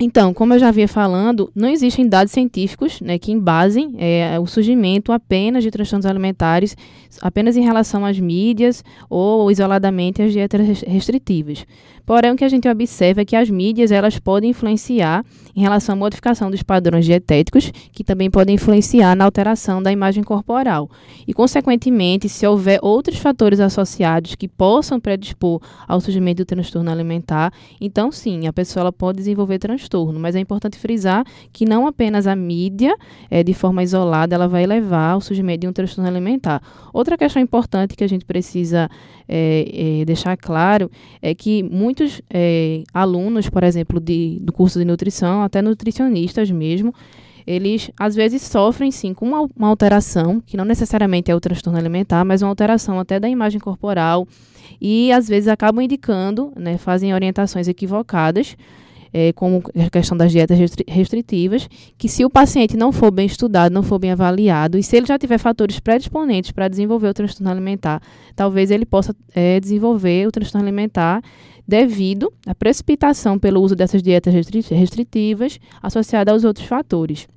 Então, 0.00 0.34
como 0.34 0.52
eu 0.52 0.58
já 0.58 0.68
havia 0.68 0.88
falando, 0.88 1.52
não 1.54 1.68
existem 1.68 2.08
dados 2.08 2.32
científicos 2.32 3.00
né, 3.00 3.16
que 3.16 3.30
embasem 3.30 3.94
é, 3.96 4.38
o 4.40 4.46
surgimento 4.46 5.12
apenas 5.12 5.62
de 5.62 5.70
transtornos 5.70 6.04
alimentares 6.04 6.76
apenas 7.22 7.56
em 7.56 7.62
relação 7.62 8.04
às 8.04 8.18
mídias 8.18 8.82
ou 9.08 9.50
isoladamente 9.52 10.20
às 10.20 10.32
dietas 10.32 10.82
restritivas. 10.82 11.64
Porém, 12.04 12.32
o 12.32 12.36
que 12.36 12.44
a 12.44 12.48
gente 12.48 12.68
observa 12.68 13.20
é 13.20 13.24
que 13.24 13.36
as 13.36 13.48
mídias 13.48 13.92
elas 13.92 14.18
podem 14.18 14.50
influenciar 14.50 15.24
em 15.54 15.60
relação 15.60 15.94
à 15.94 15.96
modificação 15.96 16.50
dos 16.50 16.62
padrões 16.62 17.04
dietéticos, 17.04 17.70
que 17.92 18.02
também 18.02 18.30
podem 18.30 18.56
influenciar 18.56 19.14
na 19.14 19.24
alteração 19.24 19.82
da 19.82 19.92
imagem 19.92 20.22
corporal. 20.22 20.90
E, 21.26 21.32
consequentemente, 21.32 22.28
se 22.28 22.46
houver 22.46 22.78
outros 22.82 23.18
fatores 23.18 23.60
associados 23.60 24.34
que 24.34 24.48
possam 24.48 24.98
predispor 24.98 25.60
ao 25.86 26.00
surgimento 26.00 26.42
do 26.42 26.46
transtorno 26.46 26.90
alimentar, 26.90 27.52
então 27.80 28.10
sim, 28.10 28.46
a 28.46 28.52
pessoa 28.52 28.92
pode 28.92 29.18
desenvolver 29.18 29.58
transtorno. 29.58 30.18
Mas 30.18 30.34
é 30.34 30.40
importante 30.40 30.78
frisar 30.78 31.24
que 31.52 31.64
não 31.64 31.86
apenas 31.86 32.26
a 32.26 32.34
mídia, 32.34 32.96
é, 33.30 33.42
de 33.42 33.54
forma 33.54 33.82
isolada, 33.82 34.34
ela 34.34 34.48
vai 34.48 34.66
levar 34.66 35.12
ao 35.12 35.20
surgimento 35.20 35.60
de 35.60 35.68
um 35.68 35.72
transtorno 35.72 36.08
alimentar. 36.08 36.62
Outra 36.92 37.16
questão 37.16 37.40
importante 37.40 37.96
que 37.96 38.04
a 38.04 38.08
gente 38.08 38.24
precisa 38.24 38.88
é, 39.28 40.00
é, 40.00 40.04
deixar 40.04 40.36
claro 40.36 40.90
é 41.20 41.34
que 41.34 41.62
muitos 41.62 42.20
é, 42.30 42.82
alunos, 42.92 43.48
por 43.48 43.62
exemplo, 43.62 44.00
de, 44.00 44.38
do 44.40 44.52
curso 44.52 44.78
de 44.78 44.84
nutrição, 44.84 45.42
até 45.42 45.62
nutricionistas 45.62 46.50
mesmo, 46.50 46.94
eles 47.46 47.90
às 47.98 48.14
vezes 48.14 48.42
sofrem 48.42 48.90
sim 48.90 49.12
com 49.12 49.26
uma, 49.26 49.48
uma, 49.56 49.68
alteração, 49.68 50.40
que 50.40 50.56
não 50.56 50.64
necessariamente 50.64 51.30
é 51.30 51.34
o 51.34 51.40
transtorno 51.40 51.78
alimentar, 51.78 52.24
mas 52.24 52.42
uma 52.42 52.48
alteração 52.48 52.98
até 52.98 53.20
da 53.20 53.28
imagem 53.28 53.60
corporal, 53.60 54.26
e 54.80 55.12
às 55.12 55.28
vezes 55.28 55.48
acabam 55.48 55.82
indicando, 55.84 56.52
né, 56.56 56.78
fazem 56.78 57.12
orientações 57.12 57.68
equivocadas 57.68 58.56
é, 59.16 59.32
como 59.32 59.62
a 59.78 59.88
questão 59.88 60.16
das 60.16 60.32
dietas 60.32 60.58
restritivas, 60.88 61.68
que 61.96 62.08
se 62.08 62.24
o 62.24 62.28
paciente 62.28 62.76
não 62.76 62.90
for 62.90 63.12
bem 63.12 63.26
estudado, 63.26 63.72
não 63.72 63.84
for 63.84 63.96
bem 63.96 64.10
avaliado, 64.10 64.76
e 64.76 64.82
se 64.82 64.96
ele 64.96 65.06
já 65.06 65.16
tiver 65.16 65.38
fatores 65.38 65.78
predisponentes 65.78 66.50
para 66.50 66.66
desenvolver 66.66 67.06
o 67.06 67.14
transtorno 67.14 67.48
alimentar, 67.48 68.02
talvez 68.34 68.72
ele 68.72 68.84
possa 68.84 69.14
é, 69.32 69.60
desenvolver 69.60 70.26
o 70.26 70.32
transtorno 70.32 70.66
alimentar 70.66 71.22
devido 71.66 72.32
à 72.44 72.56
precipitação 72.56 73.38
pelo 73.38 73.60
uso 73.60 73.76
dessas 73.76 74.02
dietas 74.02 74.34
restritivas 74.68 75.60
associada 75.80 76.32
aos 76.32 76.42
outros 76.42 76.66
fatores. 76.66 77.28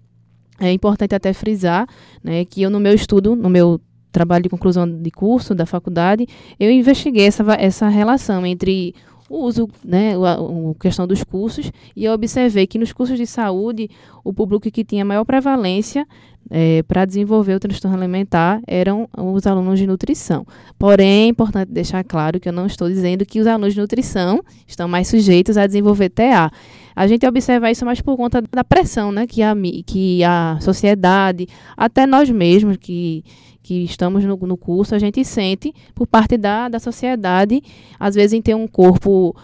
É 0.60 0.72
importante 0.72 1.14
até 1.14 1.32
frisar 1.32 1.88
né, 2.24 2.44
que 2.44 2.64
eu, 2.64 2.72
no 2.72 2.80
meu 2.80 2.96
estudo, 2.96 3.36
no 3.36 3.52
meu 3.52 3.80
trabalho 4.12 4.44
de 4.44 4.50
conclusão 4.50 4.90
de 4.90 5.12
curso 5.12 5.54
da 5.54 5.68
faculdade, 5.68 6.26
eu 6.60 6.72
investiguei 6.72 7.28
essa, 7.28 7.44
essa 7.54 7.88
relação 7.88 8.44
entre 8.48 8.96
o 9.30 9.44
uso, 9.44 9.68
né, 9.84 10.14
a, 10.16 10.80
questão 10.80 11.08
dos 11.08 11.24
cursos, 11.24 11.72
e 11.96 12.06
eu 12.06 12.14
observei 12.14 12.66
que 12.66 12.78
nos 12.80 12.94
cursos 12.94 13.18
de 13.18 13.26
saúde, 13.26 13.90
o 14.24 14.34
público 14.34 14.70
que 14.72 14.84
tinha 14.84 15.04
maior 15.04 15.26
prevalência 15.26 16.08
é, 16.50 16.82
para 16.84 17.06
desenvolver 17.06 17.56
o 17.56 17.60
transtorno 17.60 17.98
alimentar 17.98 18.62
eram 18.66 19.08
os 19.18 19.46
alunos 19.46 19.80
de 19.80 19.88
nutrição. 19.88 20.46
Porém, 20.78 21.26
é 21.26 21.28
importante 21.28 21.72
deixar 21.72 22.04
claro 22.04 22.40
que 22.40 22.48
eu 22.48 22.54
não 22.54 22.66
estou 22.66 22.88
dizendo 22.88 23.26
que 23.26 23.40
os 23.40 23.48
alunos 23.48 23.74
de 23.74 23.82
nutrição 23.82 24.42
estão 24.66 24.88
mais 24.88 25.08
sujeitos 25.08 25.58
a 25.58 25.68
desenvolver 25.68 26.10
TA. 26.10 26.52
A 26.96 27.06
gente 27.06 27.28
observa 27.28 27.70
isso 27.70 27.86
mais 27.86 28.02
por 28.02 28.18
conta 28.18 28.42
da 28.42 28.64
pressão 28.64 29.12
né, 29.12 29.28
que, 29.28 29.44
a, 29.44 29.54
que 29.86 30.24
a 30.24 30.58
sociedade, 30.62 31.48
até 31.76 32.08
nós 32.08 32.30
mesmos 32.30 32.78
que 32.78 33.24
que 33.68 33.84
estamos 33.84 34.24
no, 34.24 34.38
no 34.38 34.56
curso, 34.56 34.96
a 34.96 35.00
gente 35.00 35.26
sente 35.26 35.74
por 35.94 36.08
parte 36.08 36.38
da, 36.38 36.70
da 36.70 36.80
sociedade, 36.80 37.62
às 38.00 38.16
vezes 38.16 38.32
em 38.32 38.42
ter 38.42 38.56
um 38.56 38.66
corpo 38.66 39.36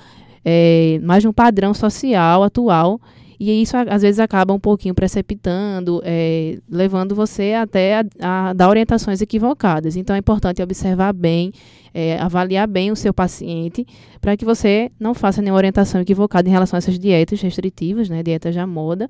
é, 0.45 0.97
mais 1.03 1.25
um 1.25 1.33
padrão 1.33 1.73
social 1.73 2.41
atual, 2.41 3.01
e 3.37 3.61
isso 3.61 3.75
às 3.75 4.01
vezes 4.01 4.19
acaba 4.21 4.53
um 4.53 4.59
pouquinho 4.59 4.95
precipitando, 4.95 6.01
é, 6.05 6.57
levando 6.69 7.13
você 7.13 7.51
até 7.51 7.99
a, 7.99 8.05
a, 8.21 8.53
dar 8.53 8.69
orientações 8.69 9.21
equivocadas. 9.21 9.97
Então 9.97 10.15
é 10.15 10.19
importante 10.19 10.63
observar 10.63 11.11
bem, 11.11 11.51
é, 11.93 12.17
avaliar 12.17 12.65
bem 12.65 12.93
o 12.93 12.95
seu 12.95 13.13
paciente, 13.13 13.85
para 14.21 14.37
que 14.37 14.45
você 14.45 14.89
não 14.97 15.13
faça 15.13 15.41
nenhuma 15.41 15.57
orientação 15.57 15.99
equivocada 15.99 16.47
em 16.47 16.51
relação 16.53 16.77
a 16.77 16.79
essas 16.79 16.97
dietas 16.97 17.41
restritivas, 17.41 18.07
né, 18.07 18.23
dietas 18.23 18.55
da 18.55 18.65
moda, 18.65 19.09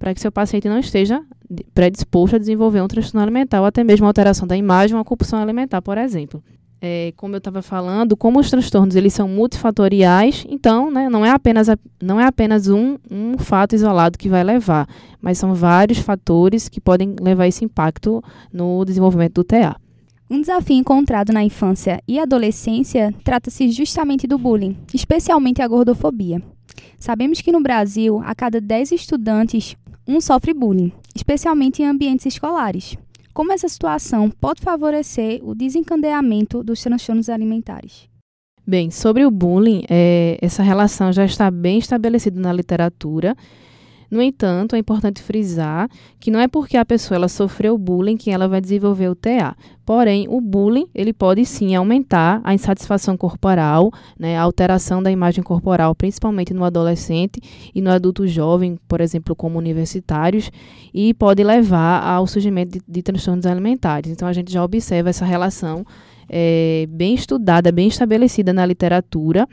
para 0.00 0.14
que 0.14 0.20
seu 0.20 0.32
paciente 0.32 0.66
não 0.66 0.78
esteja 0.78 1.22
predisposto 1.74 2.34
a 2.34 2.38
desenvolver 2.38 2.80
um 2.80 2.88
transtorno 2.88 3.20
alimentar 3.20 3.60
ou 3.60 3.66
até 3.66 3.84
mesmo 3.84 4.06
alteração 4.06 4.48
da 4.48 4.56
imagem 4.56 4.96
ou 4.96 5.04
compulsão 5.04 5.38
alimentar, 5.38 5.82
por 5.82 5.98
exemplo. 5.98 6.42
É, 6.80 7.12
como 7.18 7.34
eu 7.34 7.38
estava 7.38 7.60
falando, 7.60 8.16
como 8.16 8.40
os 8.40 8.48
transtornos 8.48 8.96
eles 8.96 9.12
são 9.12 9.28
multifatoriais, 9.28 10.46
então 10.48 10.90
né, 10.90 11.10
não 11.10 11.26
é 11.26 11.30
apenas, 11.30 11.68
a, 11.68 11.76
não 12.02 12.18
é 12.18 12.24
apenas 12.24 12.68
um, 12.68 12.96
um 13.10 13.36
fato 13.36 13.74
isolado 13.74 14.16
que 14.16 14.30
vai 14.30 14.42
levar, 14.42 14.88
mas 15.20 15.36
são 15.36 15.54
vários 15.54 15.98
fatores 15.98 16.70
que 16.70 16.80
podem 16.80 17.14
levar 17.20 17.46
esse 17.46 17.62
impacto 17.62 18.24
no 18.50 18.82
desenvolvimento 18.86 19.34
do 19.34 19.44
TA. 19.44 19.76
Um 20.30 20.40
desafio 20.40 20.76
encontrado 20.76 21.30
na 21.30 21.44
infância 21.44 22.00
e 22.08 22.18
adolescência 22.18 23.14
trata-se 23.22 23.70
justamente 23.70 24.26
do 24.26 24.38
bullying, 24.38 24.78
especialmente 24.94 25.60
a 25.60 25.68
gordofobia. 25.68 26.40
Sabemos 26.98 27.42
que 27.42 27.52
no 27.52 27.62
Brasil, 27.62 28.22
a 28.24 28.34
cada 28.34 28.60
10 28.60 28.92
estudantes, 28.92 29.76
um 30.10 30.20
sofre 30.20 30.52
bullying, 30.52 30.92
especialmente 31.14 31.82
em 31.82 31.86
ambientes 31.86 32.26
escolares. 32.26 32.96
Como 33.32 33.52
essa 33.52 33.68
situação 33.68 34.28
pode 34.28 34.60
favorecer 34.60 35.40
o 35.42 35.54
desencadeamento 35.54 36.64
dos 36.64 36.82
transtornos 36.82 37.28
alimentares? 37.28 38.08
Bem, 38.66 38.90
sobre 38.90 39.24
o 39.24 39.30
bullying, 39.30 39.84
é, 39.88 40.36
essa 40.42 40.62
relação 40.62 41.12
já 41.12 41.24
está 41.24 41.50
bem 41.50 41.78
estabelecida 41.78 42.40
na 42.40 42.52
literatura 42.52 43.36
no 44.10 44.20
entanto, 44.20 44.74
é 44.74 44.78
importante 44.78 45.22
frisar 45.22 45.88
que 46.18 46.32
não 46.32 46.40
é 46.40 46.48
porque 46.48 46.76
a 46.76 46.84
pessoa 46.84 47.16
ela 47.16 47.28
sofreu 47.28 47.78
bullying 47.78 48.16
que 48.16 48.30
ela 48.30 48.48
vai 48.48 48.60
desenvolver 48.60 49.08
o 49.08 49.14
TA. 49.14 49.56
Porém, 49.86 50.26
o 50.28 50.40
bullying 50.40 50.88
ele 50.92 51.12
pode 51.12 51.44
sim 51.44 51.76
aumentar 51.76 52.40
a 52.42 52.52
insatisfação 52.52 53.16
corporal, 53.16 53.92
né, 54.18 54.36
a 54.36 54.42
alteração 54.42 55.00
da 55.00 55.12
imagem 55.12 55.44
corporal, 55.44 55.94
principalmente 55.94 56.52
no 56.52 56.64
adolescente 56.64 57.40
e 57.72 57.80
no 57.80 57.90
adulto 57.90 58.26
jovem, 58.26 58.78
por 58.88 59.00
exemplo, 59.00 59.36
como 59.36 59.58
universitários, 59.58 60.50
e 60.92 61.14
pode 61.14 61.44
levar 61.44 62.02
ao 62.02 62.26
surgimento 62.26 62.78
de, 62.78 62.84
de 62.86 63.02
transtornos 63.02 63.46
alimentares. 63.46 64.10
Então, 64.10 64.26
a 64.26 64.32
gente 64.32 64.52
já 64.52 64.64
observa 64.64 65.10
essa 65.10 65.24
relação 65.24 65.86
é, 66.28 66.86
bem 66.90 67.14
estudada, 67.14 67.70
bem 67.70 67.86
estabelecida 67.86 68.52
na 68.52 68.66
literatura 68.66 69.48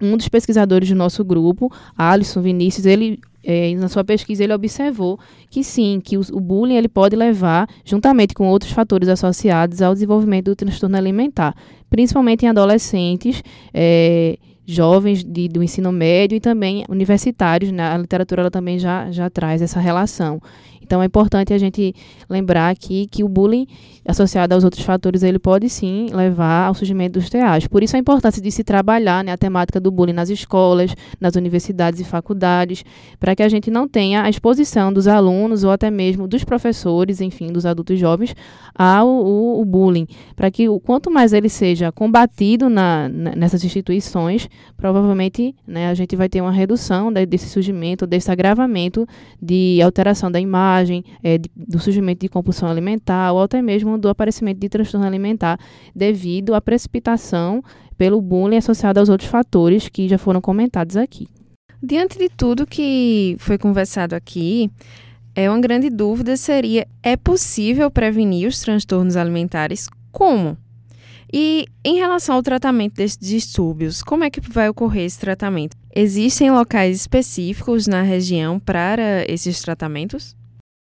um 0.00 0.16
dos 0.16 0.28
pesquisadores 0.28 0.88
do 0.88 0.96
nosso 0.96 1.24
grupo, 1.24 1.72
Alisson 1.96 2.42
Vinícius, 2.42 2.86
ele 2.86 3.20
é, 3.44 3.74
na 3.74 3.88
sua 3.88 4.04
pesquisa 4.04 4.44
ele 4.44 4.52
observou 4.52 5.18
que 5.50 5.64
sim, 5.64 6.00
que 6.02 6.16
o, 6.16 6.20
o, 6.32 6.40
bullying 6.40 6.76
ele 6.76 6.88
pode 6.88 7.16
levar, 7.16 7.68
juntamente 7.84 8.34
com 8.34 8.48
outros 8.48 8.72
fatores 8.72 9.08
associados 9.08 9.82
ao 9.82 9.92
desenvolvimento 9.92 10.46
do 10.46 10.56
transtorno 10.56 10.96
alimentar, 10.96 11.54
principalmente 11.90 12.44
em 12.44 12.48
adolescentes, 12.48 13.42
é, 13.74 14.38
jovens 14.64 15.24
de, 15.24 15.48
do 15.48 15.62
ensino 15.62 15.90
médio 15.90 16.36
e 16.36 16.40
também 16.40 16.84
universitários. 16.88 17.72
Né? 17.72 17.82
A 17.82 17.98
literatura 17.98 18.42
ela 18.42 18.50
também 18.50 18.78
já, 18.78 19.10
já 19.10 19.28
traz 19.28 19.60
essa 19.60 19.80
relação. 19.80 20.40
Então 20.82 21.02
é 21.02 21.06
importante 21.06 21.52
a 21.52 21.58
gente 21.58 21.94
lembrar 22.28 22.70
aqui 22.70 23.06
que 23.10 23.22
o 23.22 23.28
bullying 23.28 23.66
associado 24.06 24.54
aos 24.54 24.64
outros 24.64 24.84
fatores 24.84 25.22
ele 25.22 25.38
pode 25.38 25.68
sim 25.68 26.08
levar 26.12 26.66
ao 26.66 26.74
surgimento 26.74 27.18
dos 27.18 27.30
TAs. 27.30 27.66
Por 27.66 27.82
isso 27.82 27.96
a 27.96 27.98
importância 27.98 28.42
de 28.42 28.50
se 28.50 28.64
trabalhar 28.64 29.22
né, 29.22 29.32
a 29.32 29.36
temática 29.36 29.78
do 29.78 29.90
bullying 29.90 30.12
nas 30.12 30.28
escolas, 30.28 30.94
nas 31.20 31.36
universidades 31.36 32.00
e 32.00 32.04
faculdades, 32.04 32.84
para 33.20 33.36
que 33.36 33.42
a 33.42 33.48
gente 33.48 33.70
não 33.70 33.86
tenha 33.86 34.22
a 34.22 34.30
exposição 34.30 34.92
dos 34.92 35.06
alunos 35.06 35.62
ou 35.62 35.70
até 35.70 35.90
mesmo 35.90 36.26
dos 36.26 36.42
professores, 36.42 37.20
enfim, 37.20 37.52
dos 37.52 37.64
adultos 37.64 37.98
jovens 37.98 38.34
ao 38.74 39.08
o, 39.08 39.60
o 39.60 39.64
bullying, 39.64 40.06
para 40.34 40.50
que 40.50 40.68
o 40.68 40.80
quanto 40.80 41.10
mais 41.10 41.32
ele 41.32 41.48
seja 41.48 41.92
combatido 41.92 42.68
na, 42.68 43.08
nessas 43.08 43.62
instituições, 43.64 44.48
provavelmente 44.76 45.54
né, 45.66 45.88
a 45.88 45.94
gente 45.94 46.16
vai 46.16 46.28
ter 46.28 46.40
uma 46.40 46.50
redução 46.50 47.12
desse 47.12 47.48
surgimento, 47.48 48.06
desse 48.06 48.30
agravamento 48.30 49.06
de 49.40 49.80
alteração 49.82 50.30
da 50.30 50.40
imagem, 50.40 50.71
é, 51.22 51.38
de, 51.38 51.50
do 51.54 51.78
surgimento 51.78 52.20
de 52.20 52.28
compulsão 52.28 52.68
alimentar 52.68 53.32
ou 53.32 53.42
até 53.42 53.60
mesmo 53.60 53.98
do 53.98 54.08
aparecimento 54.08 54.58
de 54.58 54.68
transtorno 54.68 55.06
alimentar 55.06 55.58
devido 55.94 56.54
à 56.54 56.60
precipitação 56.60 57.62
pelo 57.96 58.20
bullying 58.20 58.56
associado 58.56 58.98
aos 59.00 59.08
outros 59.08 59.30
fatores 59.30 59.88
que 59.88 60.08
já 60.08 60.18
foram 60.18 60.40
comentados 60.40 60.96
aqui. 60.96 61.28
Diante 61.82 62.18
de 62.18 62.28
tudo 62.28 62.66
que 62.66 63.36
foi 63.38 63.58
conversado 63.58 64.14
aqui, 64.14 64.70
é 65.34 65.48
uma 65.50 65.60
grande 65.60 65.90
dúvida 65.90 66.36
seria: 66.36 66.86
é 67.02 67.16
possível 67.16 67.90
prevenir 67.90 68.48
os 68.48 68.60
transtornos 68.60 69.16
alimentares? 69.16 69.88
Como? 70.10 70.56
E 71.32 71.66
em 71.82 71.96
relação 71.96 72.34
ao 72.36 72.42
tratamento 72.42 72.96
desses 72.96 73.16
distúrbios, 73.16 74.02
como 74.02 74.22
é 74.22 74.30
que 74.30 74.40
vai 74.40 74.68
ocorrer 74.68 75.06
esse 75.06 75.18
tratamento? 75.18 75.76
Existem 75.94 76.50
locais 76.50 77.00
específicos 77.00 77.86
na 77.86 78.02
região 78.02 78.60
para 78.60 79.24
esses 79.26 79.60
tratamentos? 79.62 80.36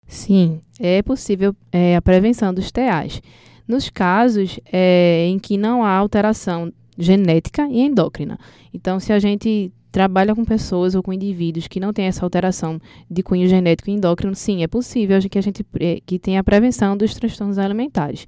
Sim, 0.07 0.61
é 0.79 1.01
possível 1.01 1.55
é, 1.71 1.95
a 1.95 2.01
prevenção 2.01 2.53
dos 2.53 2.71
TAs. 2.71 3.21
Nos 3.67 3.89
casos 3.89 4.59
é, 4.71 5.25
em 5.27 5.39
que 5.39 5.57
não 5.57 5.83
há 5.83 5.91
alteração 5.91 6.71
genética 6.97 7.67
e 7.69 7.81
endócrina. 7.81 8.37
Então, 8.73 8.99
se 8.99 9.11
a 9.13 9.19
gente 9.19 9.71
trabalha 9.91 10.35
com 10.35 10.43
pessoas 10.43 10.95
ou 10.95 11.03
com 11.03 11.13
indivíduos 11.13 11.67
que 11.67 11.79
não 11.79 11.93
têm 11.93 12.05
essa 12.05 12.25
alteração 12.25 12.79
de 13.09 13.21
cunho 13.21 13.47
genético 13.47 13.89
e 13.89 13.93
endócrino, 13.93 14.35
sim, 14.35 14.63
é 14.63 14.67
possível 14.67 15.19
que 15.29 15.37
a 15.37 15.41
gente 15.41 15.65
é, 15.79 15.99
que 16.05 16.19
tenha 16.19 16.39
a 16.39 16.43
prevenção 16.43 16.97
dos 16.97 17.13
transtornos 17.13 17.57
alimentares 17.57 18.25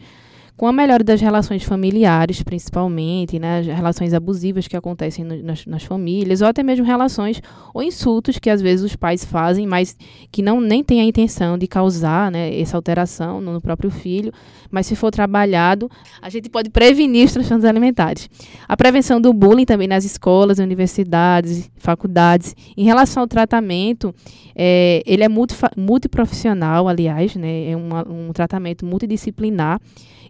com 0.58 0.68
a 0.68 0.72
melhora 0.72 1.04
das 1.04 1.20
relações 1.20 1.64
familiares, 1.64 2.42
principalmente, 2.42 3.38
né, 3.38 3.60
as 3.60 3.66
relações 3.66 4.14
abusivas 4.14 4.68
que 4.68 4.78
acontecem 4.78 5.26
no, 5.26 5.44
nas, 5.44 5.66
nas, 5.66 5.84
famílias, 5.84 6.42
ou 6.42 6.48
até 6.48 6.64
mesmo 6.64 6.86
relações 6.86 7.42
ou 7.74 7.84
insultos 7.84 8.40
que 8.40 8.50
às 8.50 8.62
vezes 8.62 8.86
os 8.86 8.96
pais 8.96 9.26
fazem, 9.26 9.68
mas 9.68 9.98
que 10.32 10.42
não 10.42 10.62
nem 10.62 10.82
têm 10.82 11.02
a 11.02 11.04
intenção 11.04 11.58
de 11.58 11.68
causar 11.68 12.32
né, 12.32 12.58
essa 12.58 12.78
alteração 12.78 13.42
no, 13.42 13.54
no 13.54 13.62
próprio 13.62 13.90
filho, 13.90 14.32
mas 14.72 14.88
se 14.88 14.96
for 14.96 15.12
trabalhado, 15.12 15.90
a 16.22 16.30
gente 16.30 16.50
pode 16.50 16.70
prevenir 16.70 17.26
os 17.26 17.34
transtornos 17.34 17.66
alimentares. 17.66 18.30
A 18.66 18.78
prevenção 18.78 19.20
do 19.20 19.34
bullying 19.34 19.66
também 19.66 19.90
nas 19.90 20.06
escolas, 20.06 20.60
universidades, 20.60 21.70
faculdades. 21.78 22.56
Em 22.78 22.86
relação 22.86 23.24
ao 23.24 23.28
tratamento, 23.28 24.16
é, 24.56 25.04
ele 25.06 25.24
é 25.24 25.28
multiprofissional, 25.30 26.88
aliás, 26.88 27.36
né, 27.36 27.72
é 27.72 27.76
uma, 27.76 28.08
um 28.08 28.32
tratamento 28.32 28.86
multidisciplinar. 28.86 29.82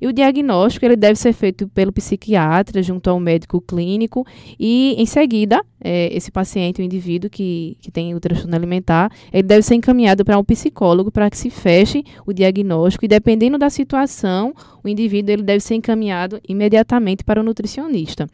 E 0.05 0.07
o 0.07 0.13
diagnóstico 0.13 0.85
ele 0.85 0.95
deve 0.95 1.17
ser 1.17 1.33
feito 1.33 1.67
pelo 1.69 1.91
psiquiatra 1.91 2.83
junto 2.83 3.09
ao 3.09 3.19
médico 3.19 3.59
clínico 3.59 4.23
e, 4.59 4.93
em 4.99 5.05
seguida, 5.07 5.65
é, 5.83 6.15
esse 6.15 6.31
paciente, 6.31 6.79
o 6.79 6.85
indivíduo 6.85 7.27
que, 7.27 7.75
que 7.81 7.89
tem 7.91 8.13
o 8.13 8.19
transtorno 8.19 8.55
alimentar, 8.55 9.11
ele 9.33 9.41
deve 9.41 9.63
ser 9.63 9.73
encaminhado 9.73 10.23
para 10.23 10.37
um 10.37 10.43
psicólogo 10.43 11.09
para 11.09 11.27
que 11.27 11.35
se 11.35 11.49
feche 11.49 12.03
o 12.23 12.31
diagnóstico 12.31 13.03
e, 13.03 13.07
dependendo 13.07 13.57
da 13.57 13.67
situação, 13.71 14.53
o 14.83 14.87
indivíduo 14.87 15.33
ele 15.33 15.41
deve 15.41 15.61
ser 15.61 15.73
encaminhado 15.73 16.39
imediatamente 16.47 17.23
para 17.23 17.41
o 17.41 17.43
nutricionista 17.43 18.29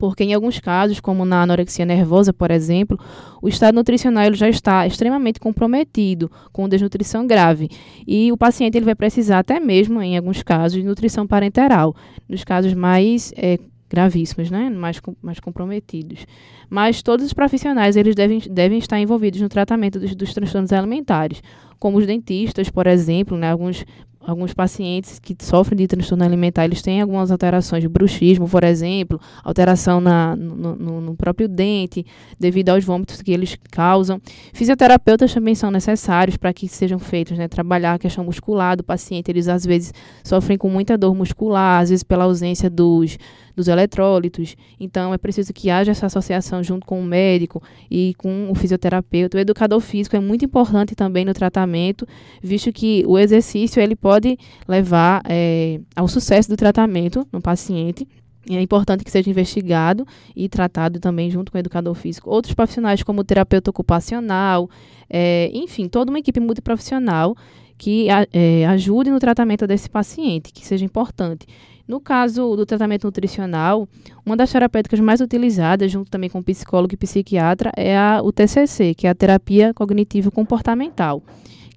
porque 0.00 0.24
em 0.24 0.32
alguns 0.32 0.58
casos, 0.58 0.98
como 0.98 1.26
na 1.26 1.42
anorexia 1.42 1.84
nervosa, 1.84 2.32
por 2.32 2.50
exemplo, 2.50 2.98
o 3.42 3.48
estado 3.48 3.74
nutricional 3.74 4.32
já 4.32 4.48
está 4.48 4.86
extremamente 4.86 5.38
comprometido 5.38 6.32
com 6.50 6.66
desnutrição 6.66 7.26
grave 7.26 7.68
e 8.06 8.32
o 8.32 8.36
paciente 8.36 8.78
ele 8.78 8.86
vai 8.86 8.94
precisar 8.94 9.40
até 9.40 9.60
mesmo, 9.60 10.00
em 10.00 10.16
alguns 10.16 10.42
casos, 10.42 10.78
de 10.80 10.88
nutrição 10.88 11.26
parenteral, 11.26 11.94
nos 12.26 12.42
casos 12.42 12.72
mais 12.72 13.30
é, 13.36 13.58
gravíssimos, 13.90 14.50
né? 14.50 14.70
mais, 14.70 14.98
mais 15.20 15.38
comprometidos. 15.38 16.24
Mas 16.70 17.02
todos 17.02 17.26
os 17.26 17.34
profissionais 17.34 17.94
eles 17.94 18.14
devem, 18.14 18.40
devem 18.50 18.78
estar 18.78 18.98
envolvidos 18.98 19.42
no 19.42 19.50
tratamento 19.50 20.00
dos, 20.00 20.14
dos 20.14 20.32
transtornos 20.32 20.72
alimentares, 20.72 21.42
como 21.78 21.98
os 21.98 22.06
dentistas, 22.06 22.70
por 22.70 22.86
exemplo, 22.86 23.36
né? 23.36 23.50
alguns 23.50 23.84
alguns 24.20 24.52
pacientes 24.52 25.18
que 25.18 25.34
sofrem 25.40 25.78
de 25.78 25.86
transtorno 25.86 26.24
alimentar, 26.24 26.64
eles 26.64 26.82
têm 26.82 27.00
algumas 27.00 27.30
alterações 27.30 27.84
bruxismo, 27.86 28.48
por 28.48 28.62
exemplo, 28.64 29.20
alteração 29.42 30.00
na, 30.00 30.36
no, 30.36 30.76
no, 30.76 31.00
no, 31.00 31.16
próprio 31.16 31.48
dente, 31.48 32.04
devido 32.38 32.68
aos 32.68 32.84
vômitos 32.84 33.22
que 33.22 33.32
eles 33.32 33.56
causam. 33.70 34.20
Fisioterapeutas 34.52 35.32
também 35.32 35.54
são 35.54 35.70
necessários 35.70 36.36
para 36.36 36.52
que 36.52 36.68
sejam 36.68 36.98
feitos, 36.98 37.38
né, 37.38 37.48
trabalhar 37.48 37.94
a 37.94 37.98
questão 37.98 38.24
muscular 38.24 38.76
do 38.76 38.84
paciente. 38.84 39.30
Eles, 39.30 39.48
às 39.48 39.64
vezes, 39.64 39.92
sofrem 40.22 40.58
com 40.58 40.68
muita 40.68 40.98
dor 40.98 41.14
muscular, 41.14 41.80
às 41.80 41.90
vezes 41.90 42.02
pela 42.02 42.24
ausência 42.24 42.68
dos 42.68 43.18
dos 43.54 43.68
eletrólitos. 43.68 44.56
Então, 44.78 45.12
é 45.12 45.18
preciso 45.18 45.52
que 45.52 45.70
haja 45.70 45.92
essa 45.92 46.06
associação 46.06 46.62
junto 46.62 46.86
com 46.86 47.00
o 47.00 47.04
médico 47.04 47.62
e 47.90 48.14
com 48.18 48.50
o 48.50 48.54
fisioterapeuta. 48.54 49.36
O 49.36 49.40
educador 49.40 49.80
físico 49.80 50.16
é 50.16 50.20
muito 50.20 50.44
importante 50.44 50.94
também 50.94 51.24
no 51.24 51.32
tratamento, 51.32 52.06
visto 52.42 52.72
que 52.72 53.04
o 53.06 53.18
exercício 53.18 53.80
ele 53.80 53.96
pode 53.96 54.38
levar 54.66 55.22
é, 55.28 55.80
ao 55.94 56.08
sucesso 56.08 56.48
do 56.48 56.56
tratamento 56.56 57.26
no 57.32 57.40
paciente. 57.40 58.06
E 58.48 58.56
é 58.56 58.62
importante 58.62 59.04
que 59.04 59.10
seja 59.10 59.28
investigado 59.28 60.06
e 60.34 60.48
tratado 60.48 60.98
também 60.98 61.30
junto 61.30 61.52
com 61.52 61.58
o 61.58 61.60
educador 61.60 61.94
físico. 61.94 62.30
Outros 62.30 62.54
profissionais, 62.54 63.02
como 63.02 63.20
o 63.20 63.24
terapeuta 63.24 63.70
ocupacional, 63.70 64.68
é, 65.08 65.50
enfim, 65.52 65.88
toda 65.88 66.10
uma 66.10 66.18
equipe 66.18 66.40
multiprofissional 66.40 67.36
que 67.76 68.08
é, 68.10 68.66
ajude 68.66 69.10
no 69.10 69.18
tratamento 69.18 69.66
desse 69.66 69.88
paciente, 69.88 70.52
que 70.52 70.66
seja 70.66 70.84
importante. 70.84 71.46
No 71.90 72.00
caso 72.00 72.54
do 72.54 72.64
tratamento 72.64 73.02
nutricional, 73.02 73.88
uma 74.24 74.36
das 74.36 74.52
terapêuticas 74.52 75.00
mais 75.00 75.20
utilizadas, 75.20 75.90
junto 75.90 76.08
também 76.08 76.30
com 76.30 76.40
psicólogo 76.40 76.94
e 76.94 76.96
psiquiatra, 76.96 77.72
é 77.76 77.98
a, 77.98 78.20
o 78.22 78.30
TCC, 78.30 78.94
que 78.94 79.08
é 79.08 79.10
a 79.10 79.14
terapia 79.14 79.74
cognitivo-comportamental, 79.74 81.20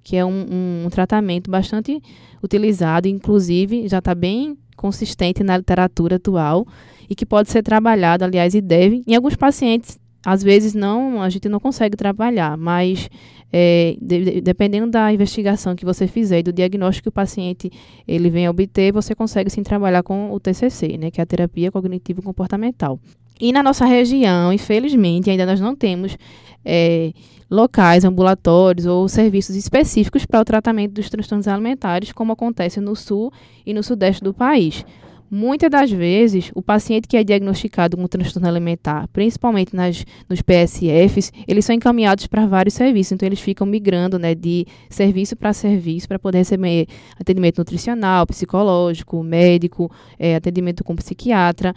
que 0.04 0.16
é 0.16 0.24
um, 0.24 0.84
um 0.84 0.88
tratamento 0.88 1.50
bastante 1.50 2.00
utilizado, 2.40 3.08
inclusive 3.08 3.88
já 3.88 3.98
está 3.98 4.14
bem 4.14 4.56
consistente 4.76 5.42
na 5.42 5.56
literatura 5.56 6.14
atual 6.14 6.64
e 7.10 7.16
que 7.16 7.26
pode 7.26 7.50
ser 7.50 7.64
trabalhado, 7.64 8.22
aliás, 8.22 8.54
e 8.54 8.60
deve. 8.60 9.02
Em 9.08 9.16
alguns 9.16 9.34
pacientes, 9.34 9.98
às 10.24 10.42
vezes 10.42 10.74
não, 10.74 11.20
a 11.20 11.28
gente 11.28 11.48
não 11.48 11.60
consegue 11.60 11.96
trabalhar, 11.96 12.56
mas 12.56 13.08
é, 13.52 13.96
de, 14.00 14.40
dependendo 14.40 14.90
da 14.90 15.12
investigação 15.12 15.76
que 15.76 15.84
você 15.84 16.06
fizer 16.06 16.40
e 16.40 16.42
do 16.42 16.52
diagnóstico 16.52 17.04
que 17.04 17.08
o 17.08 17.12
paciente 17.12 17.70
ele 18.08 18.30
vem 18.30 18.48
obter, 18.48 18.92
você 18.92 19.14
consegue 19.14 19.50
sim 19.50 19.62
trabalhar 19.62 20.02
com 20.02 20.32
o 20.32 20.40
TCC, 20.40 20.96
né, 20.96 21.10
que 21.10 21.20
é 21.20 21.22
a 21.22 21.26
terapia 21.26 21.70
cognitivo 21.70 22.22
comportamental. 22.22 22.98
E 23.40 23.52
na 23.52 23.62
nossa 23.62 23.84
região, 23.84 24.52
infelizmente, 24.52 25.28
ainda 25.28 25.44
nós 25.44 25.60
não 25.60 25.74
temos 25.74 26.16
é, 26.64 27.12
locais, 27.50 28.04
ambulatórios 28.04 28.86
ou 28.86 29.08
serviços 29.08 29.56
específicos 29.56 30.24
para 30.24 30.40
o 30.40 30.44
tratamento 30.44 30.92
dos 30.92 31.10
transtornos 31.10 31.46
alimentares, 31.46 32.12
como 32.12 32.32
acontece 32.32 32.80
no 32.80 32.96
sul 32.96 33.32
e 33.66 33.74
no 33.74 33.82
sudeste 33.82 34.22
do 34.22 34.32
país. 34.32 34.84
Muitas 35.30 35.70
das 35.70 35.90
vezes, 35.90 36.50
o 36.54 36.62
paciente 36.62 37.08
que 37.08 37.16
é 37.16 37.24
diagnosticado 37.24 37.96
com 37.96 38.06
transtorno 38.06 38.48
alimentar, 38.48 39.08
principalmente 39.08 39.74
nas, 39.74 40.04
nos 40.28 40.40
PSFs, 40.42 41.32
eles 41.48 41.64
são 41.64 41.74
encaminhados 41.74 42.26
para 42.26 42.46
vários 42.46 42.74
serviços. 42.74 43.12
Então, 43.12 43.26
eles 43.26 43.40
ficam 43.40 43.66
migrando 43.66 44.18
né, 44.18 44.34
de 44.34 44.66
serviço 44.88 45.34
para 45.34 45.52
serviço 45.52 46.06
para 46.06 46.18
poder 46.18 46.38
receber 46.38 46.86
atendimento 47.18 47.58
nutricional, 47.58 48.26
psicológico, 48.26 49.22
médico, 49.22 49.90
é, 50.18 50.36
atendimento 50.36 50.84
com 50.84 50.94
psiquiatra, 50.94 51.74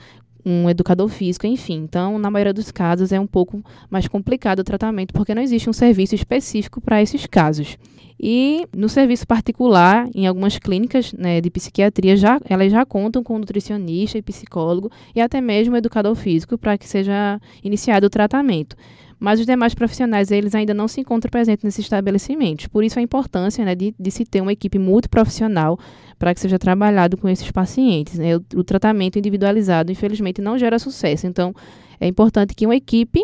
um 0.47 0.69
educador 0.69 1.09
físico, 1.09 1.45
enfim. 1.45 1.83
Então, 1.83 2.17
na 2.17 2.31
maioria 2.31 2.53
dos 2.53 2.71
casos, 2.71 3.11
é 3.11 3.19
um 3.19 3.27
pouco 3.27 3.61
mais 3.89 4.07
complicado 4.07 4.59
o 4.59 4.63
tratamento, 4.63 5.13
porque 5.13 5.35
não 5.35 5.41
existe 5.41 5.69
um 5.69 5.73
serviço 5.73 6.15
específico 6.15 6.79
para 6.79 7.01
esses 7.01 7.25
casos. 7.25 7.77
E 8.19 8.65
no 8.75 8.87
serviço 8.87 9.27
particular, 9.27 10.09
em 10.15 10.25
algumas 10.25 10.57
clínicas 10.57 11.13
né, 11.13 11.41
de 11.41 11.51
psiquiatria, 11.51 12.15
já, 12.15 12.39
elas 12.49 12.71
já 12.71 12.85
contam 12.85 13.21
com 13.21 13.37
nutricionista 13.37 14.17
e 14.17 14.21
psicólogo 14.21 14.89
e 15.13 15.21
até 15.21 15.39
mesmo 15.41 15.75
educador 15.75 16.15
físico 16.15 16.57
para 16.57 16.77
que 16.77 16.87
seja 16.87 17.39
iniciado 17.63 18.07
o 18.07 18.09
tratamento. 18.09 18.75
Mas 19.19 19.39
os 19.39 19.45
demais 19.45 19.73
profissionais 19.73 20.31
eles 20.31 20.53
ainda 20.53 20.73
não 20.73 20.87
se 20.87 21.01
encontram 21.01 21.29
presentes 21.29 21.63
nesses 21.63 21.85
estabelecimentos. 21.85 22.67
Por 22.67 22.83
isso 22.83 22.99
a 22.99 23.01
importância 23.01 23.65
né, 23.65 23.75
de, 23.75 23.93
de 23.97 24.11
se 24.11 24.25
ter 24.25 24.41
uma 24.41 24.53
equipe 24.53 24.77
multiprofissional 24.77 25.79
para 26.19 26.33
que 26.33 26.39
seja 26.39 26.59
trabalhado 26.59 27.17
com 27.17 27.27
esses 27.27 27.51
pacientes. 27.51 28.17
Né? 28.17 28.35
O, 28.35 28.43
o, 28.55 28.63
tratamento 28.63 29.17
individualizado, 29.17 29.91
infelizmente, 29.91 30.41
não 30.41 30.57
gera 30.57 30.79
sucesso. 30.79 31.25
Então, 31.27 31.53
é 31.99 32.07
importante 32.07 32.53
que 32.53 32.65
uma 32.65 32.75
equipe 32.75 33.23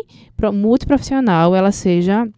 multiprofissional 0.52 1.54
ela 1.54 1.70
seja 1.70 2.28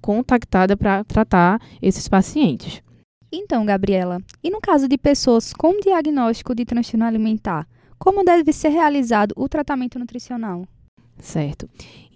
contactada 0.00 0.76
para 0.76 1.04
tratar 1.04 1.60
esses 1.80 2.08
pacientes. 2.08 2.82
Então, 3.30 3.64
Gabriela, 3.64 4.20
e 4.42 4.50
no 4.50 4.60
caso 4.60 4.88
de 4.88 4.96
pessoas 4.96 5.52
com 5.52 5.78
diagnóstico 5.80 6.54
de 6.54 6.64
transtorno 6.64 7.04
alimentar, 7.04 7.66
como 7.98 8.24
deve 8.24 8.52
ser 8.52 8.70
realizado 8.70 9.32
o 9.36 9.48
tratamento 9.48 9.98
nutricional? 9.98 10.66
Certo. 11.18 11.68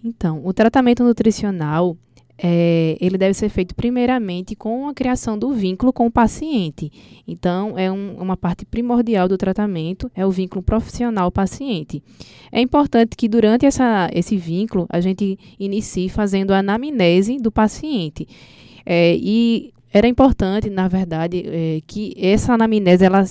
Então, 0.03 0.41
o 0.45 0.53
tratamento 0.53 1.03
nutricional 1.03 1.97
é, 2.37 2.97
ele 2.99 3.17
deve 3.17 3.33
ser 3.33 3.47
feito 3.49 3.75
primeiramente 3.75 4.55
com 4.55 4.87
a 4.87 4.93
criação 4.93 5.37
do 5.37 5.53
vínculo 5.53 5.93
com 5.93 6.07
o 6.07 6.11
paciente. 6.11 6.91
Então, 7.27 7.77
é 7.77 7.91
um, 7.91 8.15
uma 8.15 8.35
parte 8.35 8.65
primordial 8.65 9.27
do 9.27 9.37
tratamento, 9.37 10.11
é 10.15 10.25
o 10.25 10.31
vínculo 10.31 10.63
profissional-paciente. 10.63 12.03
É 12.51 12.59
importante 12.59 13.15
que 13.15 13.29
durante 13.29 13.65
essa, 13.65 14.09
esse 14.13 14.35
vínculo 14.35 14.87
a 14.89 14.99
gente 14.99 15.37
inicie 15.59 16.09
fazendo 16.09 16.51
a 16.51 16.59
anamnese 16.59 17.37
do 17.37 17.51
paciente. 17.51 18.27
É, 18.85 19.15
e 19.15 19.71
era 19.93 20.07
importante, 20.07 20.69
na 20.69 20.87
verdade, 20.87 21.43
é, 21.45 21.81
que 21.85 22.13
essa 22.17 22.53
anamnese 22.53 23.05
ela, 23.05 23.23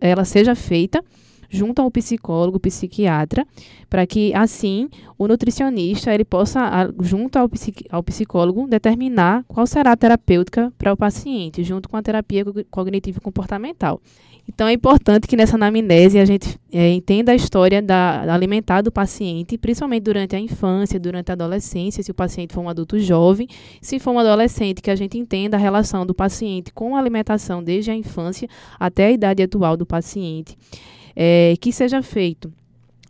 ela 0.00 0.24
seja 0.24 0.54
feita 0.54 1.04
junto 1.48 1.80
ao 1.80 1.90
psicólogo, 1.90 2.60
psiquiatra, 2.60 3.46
para 3.88 4.06
que 4.06 4.34
assim 4.34 4.88
o 5.18 5.26
nutricionista 5.26 6.12
ele 6.12 6.24
possa, 6.24 6.92
junto 7.00 7.36
ao, 7.36 7.50
ao 7.90 8.02
psicólogo, 8.02 8.66
determinar 8.66 9.44
qual 9.48 9.66
será 9.66 9.92
a 9.92 9.96
terapêutica 9.96 10.72
para 10.76 10.92
o 10.92 10.96
paciente, 10.96 11.62
junto 11.62 11.88
com 11.88 11.96
a 11.96 12.02
terapia 12.02 12.44
cognitivo 12.70 13.20
comportamental. 13.20 14.00
Então 14.48 14.68
é 14.68 14.72
importante 14.72 15.26
que 15.26 15.36
nessa 15.36 15.56
anamnese 15.56 16.18
a 16.18 16.24
gente 16.24 16.58
é, 16.72 16.92
entenda 16.92 17.32
a 17.32 17.34
história 17.34 17.82
da, 17.82 18.32
alimentar 18.32 18.80
do 18.80 18.92
paciente, 18.92 19.58
principalmente 19.58 20.04
durante 20.04 20.36
a 20.36 20.38
infância, 20.38 21.00
durante 21.00 21.30
a 21.30 21.32
adolescência, 21.32 22.02
se 22.02 22.10
o 22.10 22.14
paciente 22.14 22.54
for 22.54 22.60
um 22.60 22.68
adulto 22.68 22.98
jovem, 22.98 23.48
se 23.80 23.98
for 23.98 24.12
um 24.12 24.18
adolescente, 24.18 24.80
que 24.80 24.90
a 24.90 24.96
gente 24.96 25.18
entenda 25.18 25.56
a 25.56 25.60
relação 25.60 26.06
do 26.06 26.14
paciente 26.14 26.72
com 26.72 26.94
a 26.94 26.98
alimentação 27.00 27.62
desde 27.62 27.90
a 27.90 27.94
infância 27.94 28.48
até 28.78 29.06
a 29.06 29.10
idade 29.10 29.42
atual 29.42 29.76
do 29.76 29.84
paciente 29.84 30.56
é, 31.16 31.54
que 31.60 31.72
seja 31.72 32.02
feito 32.02 32.52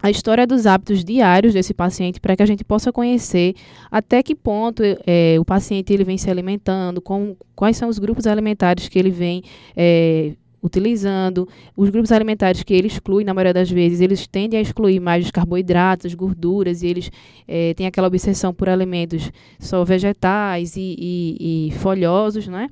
a 0.02 0.10
história 0.10 0.46
dos 0.46 0.66
hábitos 0.66 1.04
diários 1.04 1.52
desse 1.52 1.74
paciente 1.74 2.20
para 2.20 2.36
que 2.36 2.42
a 2.42 2.46
gente 2.46 2.62
possa 2.62 2.92
conhecer 2.92 3.54
até 3.90 4.22
que 4.22 4.34
ponto 4.34 4.82
é, 5.06 5.36
o 5.40 5.44
paciente 5.44 5.92
ele 5.92 6.04
vem 6.04 6.16
se 6.16 6.30
alimentando, 6.30 7.00
com, 7.00 7.34
quais 7.54 7.76
são 7.76 7.88
os 7.88 7.98
grupos 7.98 8.26
alimentares 8.26 8.88
que 8.88 8.98
ele 8.98 9.10
vem 9.10 9.42
é, 9.76 10.34
utilizando. 10.66 11.48
Os 11.76 11.88
grupos 11.88 12.12
alimentares 12.12 12.62
que 12.62 12.74
ele 12.74 12.88
exclui, 12.88 13.24
na 13.24 13.32
maioria 13.32 13.54
das 13.54 13.70
vezes, 13.70 14.00
eles 14.00 14.26
tendem 14.26 14.58
a 14.58 14.62
excluir 14.62 15.00
mais 15.00 15.24
os 15.24 15.30
carboidratos, 15.30 16.14
gorduras, 16.14 16.82
e 16.82 16.86
eles 16.86 17.10
é, 17.46 17.72
têm 17.74 17.86
aquela 17.86 18.08
obsessão 18.08 18.52
por 18.52 18.68
alimentos 18.68 19.30
só 19.58 19.82
vegetais 19.84 20.76
e, 20.76 20.96
e, 20.98 21.68
e 21.68 21.70
folhosos, 21.78 22.46
né? 22.48 22.68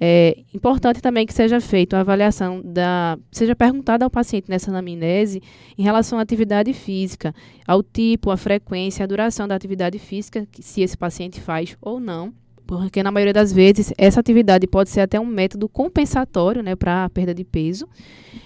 É 0.00 0.38
importante 0.52 1.00
também 1.00 1.24
que 1.24 1.32
seja 1.32 1.60
feita 1.60 1.96
a 1.96 2.00
avaliação 2.00 2.60
da, 2.64 3.16
seja 3.30 3.54
perguntada 3.54 4.04
ao 4.04 4.10
paciente 4.10 4.50
nessa 4.50 4.70
anamnese 4.70 5.40
em 5.78 5.82
relação 5.82 6.18
à 6.18 6.22
atividade 6.22 6.72
física, 6.72 7.32
ao 7.66 7.82
tipo, 7.82 8.30
à 8.30 8.36
frequência, 8.36 9.04
à 9.04 9.06
duração 9.06 9.46
da 9.46 9.54
atividade 9.54 9.98
física, 9.98 10.46
se 10.58 10.82
esse 10.82 10.96
paciente 10.96 11.40
faz 11.40 11.76
ou 11.80 12.00
não 12.00 12.32
porque 12.66 13.02
na 13.02 13.10
maioria 13.10 13.32
das 13.32 13.52
vezes 13.52 13.92
essa 13.96 14.20
atividade 14.20 14.66
pode 14.66 14.90
ser 14.90 15.00
até 15.00 15.18
um 15.20 15.26
método 15.26 15.68
compensatório 15.68 16.62
né, 16.62 16.74
para 16.74 17.04
a 17.04 17.10
perda 17.10 17.34
de 17.34 17.44
peso. 17.44 17.86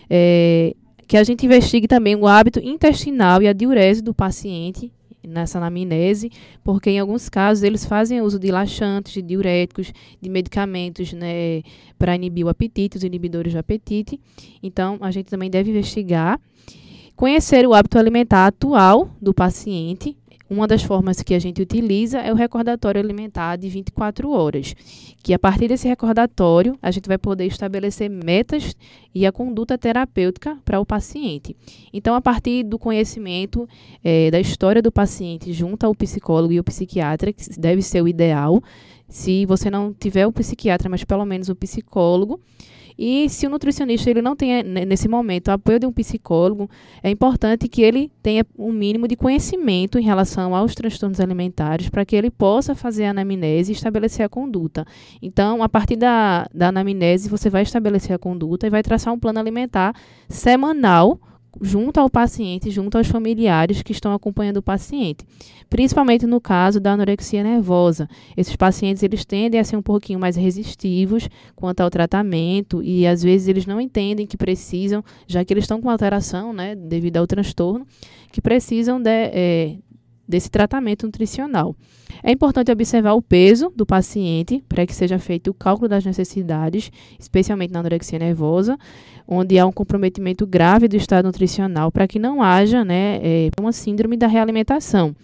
É, 0.09 0.75
que 1.07 1.17
a 1.17 1.25
gente 1.25 1.47
investigue 1.47 1.89
também 1.89 2.15
o 2.15 2.27
hábito 2.27 2.61
intestinal 2.61 3.41
e 3.41 3.49
a 3.49 3.53
diurese 3.55 4.03
do 4.03 4.13
paciente 4.13 4.93
nessa 5.27 5.59
anamnese, 5.59 6.31
porque 6.63 6.91
em 6.91 6.99
alguns 6.99 7.29
casos 7.29 7.63
eles 7.63 7.85
fazem 7.85 8.21
uso 8.21 8.39
de 8.39 8.51
laxantes, 8.51 9.13
de 9.13 9.23
diuréticos, 9.23 9.93
de 10.21 10.29
medicamentos 10.29 11.13
né, 11.13 11.63
para 11.99 12.15
inibir 12.15 12.47
o 12.47 12.49
apetite, 12.49 12.97
os 12.97 13.05
inibidores 13.05 13.53
do 13.53 13.59
apetite. 13.59 14.21
Então, 14.63 14.99
a 15.01 15.11
gente 15.11 15.27
também 15.27 15.51
deve 15.51 15.71
investigar. 15.71 16.41
Conhecer 17.17 17.67
o 17.67 17.75
hábito 17.75 17.99
alimentar 17.99 18.47
atual 18.47 19.11
do 19.21 19.35
paciente, 19.35 20.17
uma 20.51 20.67
das 20.67 20.83
formas 20.83 21.23
que 21.23 21.35
a 21.35 21.39
gente 21.39 21.61
utiliza 21.61 22.19
é 22.19 22.33
o 22.33 22.37
recordatório 22.37 23.01
alimentar 23.01 23.57
de 23.57 23.69
24 23.69 24.31
horas, 24.31 24.75
que 25.23 25.35
a 25.35 25.39
partir 25.39 25.69
desse 25.69 25.87
recordatório 25.87 26.79
a 26.81 26.91
gente 26.91 27.07
vai 27.07 27.19
poder 27.19 27.47
estabelecer 27.47 28.09
metas 28.09 28.75
e 29.15 29.27
a 29.27 29.33
conduta 29.33 29.77
terapêutica 29.77 30.59
para 30.65 30.81
o 30.81 30.87
paciente. 30.87 31.55
Então, 31.93 32.15
a 32.15 32.21
partir 32.21 32.63
do 32.63 32.79
conhecimento 32.79 33.69
é, 34.03 34.31
da 34.31 34.41
história 34.41 34.81
do 34.81 34.91
paciente 34.91 35.53
junto 35.53 35.85
ao 35.85 35.95
psicólogo 35.95 36.53
e 36.53 36.61
o 36.61 36.65
psiquiatra, 36.65 37.33
que 37.33 37.59
deve 37.59 37.83
ser 37.83 38.03
o 38.03 38.09
ideal, 38.09 38.63
se 39.09 39.47
você 39.47 39.71
não 39.71 39.93
tiver 39.93 40.27
o 40.27 40.33
psiquiatra, 40.33 40.89
mas 40.89 41.05
pelo 41.05 41.25
menos 41.25 41.49
o 41.49 41.55
psicólogo, 41.55 42.41
e 42.99 43.29
se 43.29 43.47
o 43.47 43.51
nutricionista 43.51 44.11
ele 44.11 44.21
não 44.21 44.35
tem 44.35 44.63
nesse 44.65 45.07
momento 45.07 45.49
o 45.49 45.53
apoio 45.53 45.79
de 45.79 45.87
um 45.87 45.93
psicólogo, 45.93 46.69
é 47.03 47.09
importante 47.09 47.69
que 47.69 47.81
ele 47.81 48.11
tenha 48.21 48.45
um 48.59 48.73
mínimo 48.73 49.07
de 49.07 49.15
conhecimento 49.15 49.99
em 49.99 50.03
relação 50.03 50.55
aos 50.55 50.75
transtornos 50.75 51.21
alimentares 51.21 51.89
para 51.89 52.05
que 52.05 52.17
ele 52.17 52.31
possa 52.31 52.75
fazer 52.75 53.05
a 53.05 53.11
anamnese 53.11 53.71
e 53.71 53.75
estabelecer 53.75 54.27
a 54.27 54.29
conduta. 54.29 54.85
Então, 55.23 55.63
a 55.63 55.69
partir 55.69 55.95
da, 55.95 56.49
da 56.53 56.69
anamnese, 56.69 57.29
você 57.29 57.49
vai 57.49 57.63
estabelecer 57.63 58.17
a 58.17 58.19
conduta 58.19 58.67
e 58.67 58.71
vai 58.71 58.83
traçar 58.83 59.15
um 59.15 59.19
plano 59.19 59.39
alimentar 59.39 59.95
semanal 60.29 61.21
junto 61.61 61.99
ao 61.99 62.11
paciente, 62.11 62.71
junto 62.71 62.99
aos 62.99 63.07
familiares 63.07 63.83
que 63.83 63.93
estão 63.93 64.13
acompanhando 64.13 64.59
o 64.59 64.63
paciente, 64.63 65.25
principalmente 65.69 66.27
no 66.27 66.41
caso 66.41 66.81
da 66.81 66.93
anorexia 66.93 67.43
nervosa. 67.43 68.09
Esses 68.37 68.57
pacientes 68.57 69.03
eles 69.03 69.25
tendem 69.25 69.61
a 69.61 69.65
ser 69.65 69.77
um 69.77 69.83
pouquinho 69.83 70.19
mais 70.19 70.37
resistivos 70.37 71.29
quanto 71.57 71.81
ao 71.81 71.91
tratamento 71.91 72.83
e 72.83 73.07
às 73.07 73.23
vezes 73.23 73.49
eles 73.49 73.67
não 73.67 73.81
entendem 73.81 74.27
que 74.27 74.37
precisam, 74.37 75.05
já 75.27 75.45
que 75.45 75.53
eles 75.53 75.65
estão 75.65 75.81
com 75.81 75.91
alteração, 75.91 76.53
né, 76.53 76.75
devido 76.75 77.17
ao 77.17 77.27
transtorno, 77.27 77.87
que 78.31 78.41
precisam 78.41 79.01
de, 79.01 79.11
é, 79.11 79.77
desse 80.29 80.51
tratamento 80.51 81.07
nutricional. 81.07 81.75
É 82.23 82.31
importante 82.33 82.71
observar 82.71 83.15
o 83.15 83.23
peso 83.23 83.73
do 83.75 83.87
paciente 83.87 84.63
para 84.69 84.87
que 84.87 84.95
seja 84.95 85.19
feito 85.19 85.51
o 85.51 85.55
cálculo 85.55 85.89
das 85.89 86.05
necessidades, 86.05 86.91
especialmente 87.19 87.73
na 87.73 87.81
anorexia 87.81 88.19
nervosa, 88.19 88.79
onde 89.27 89.59
há 89.59 89.67
um 89.67 89.73
comprometimento 89.73 90.47
grave 90.47 90.89
do 90.89 90.97
estado 90.97 91.27
nutricional 91.27 91.91
para 91.91 92.07
que 92.07 92.19
não 92.19 92.43
haja 92.43 92.85
né, 92.85 93.21
é, 93.23 93.51
uma 93.59 93.73
síndrome 93.73 94.17
da 94.17 94.27
realimentação. 94.27 95.15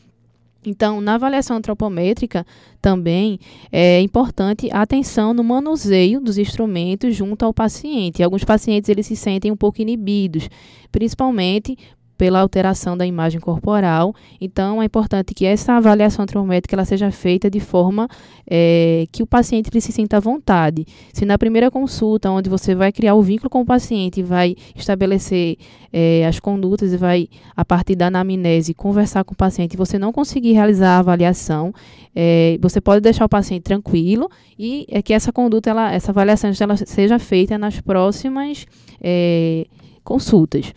Então, 0.66 1.00
na 1.00 1.14
avaliação 1.14 1.58
antropométrica, 1.58 2.46
também 2.80 3.38
é 3.70 4.00
importante 4.00 4.70
a 4.72 4.80
atenção 4.80 5.34
no 5.34 5.44
manuseio 5.44 6.20
dos 6.20 6.38
instrumentos 6.38 7.14
junto 7.14 7.44
ao 7.44 7.52
paciente. 7.52 8.22
Alguns 8.22 8.44
pacientes 8.44 8.88
eles 8.88 9.06
se 9.06 9.14
sentem 9.14 9.52
um 9.52 9.56
pouco 9.56 9.82
inibidos, 9.82 10.48
principalmente 10.90 11.76
pela 12.16 12.40
alteração 12.40 12.96
da 12.96 13.06
imagem 13.06 13.40
corporal. 13.40 14.14
Então, 14.40 14.80
é 14.82 14.84
importante 14.84 15.34
que 15.34 15.44
essa 15.44 15.74
avaliação 15.74 16.22
antropométrica 16.22 16.74
ela 16.74 16.84
seja 16.84 17.10
feita 17.10 17.50
de 17.50 17.60
forma 17.60 18.08
é, 18.48 19.06
que 19.10 19.22
o 19.22 19.26
paciente 19.26 19.70
ele 19.72 19.80
se 19.80 19.92
sinta 19.92 20.18
à 20.18 20.20
vontade. 20.20 20.86
Se 21.12 21.24
na 21.24 21.38
primeira 21.38 21.70
consulta, 21.70 22.30
onde 22.30 22.48
você 22.48 22.74
vai 22.74 22.92
criar 22.92 23.14
o 23.14 23.22
vínculo 23.22 23.50
com 23.50 23.60
o 23.60 23.66
paciente, 23.66 24.22
vai 24.22 24.54
estabelecer 24.74 25.56
é, 25.92 26.26
as 26.26 26.38
condutas 26.38 26.92
e 26.92 26.96
vai, 26.96 27.28
a 27.56 27.64
partir 27.64 27.94
da 27.94 28.06
anamnese, 28.06 28.74
conversar 28.74 29.24
com 29.24 29.34
o 29.34 29.36
paciente, 29.36 29.76
você 29.76 29.98
não 29.98 30.12
conseguir 30.12 30.52
realizar 30.52 30.96
a 30.96 30.98
avaliação, 30.98 31.72
é, 32.14 32.58
você 32.60 32.80
pode 32.80 33.00
deixar 33.00 33.24
o 33.24 33.28
paciente 33.28 33.62
tranquilo 33.62 34.30
e 34.58 34.86
é 34.88 35.02
que 35.02 35.12
essa 35.12 35.32
conduta, 35.32 35.70
ela, 35.70 35.92
essa 35.92 36.12
avaliação 36.12 36.50
ela 36.60 36.76
seja 36.76 37.18
feita 37.18 37.58
nas 37.58 37.80
próximas 37.80 38.66
é, 39.00 39.66
consultas. 40.04 40.72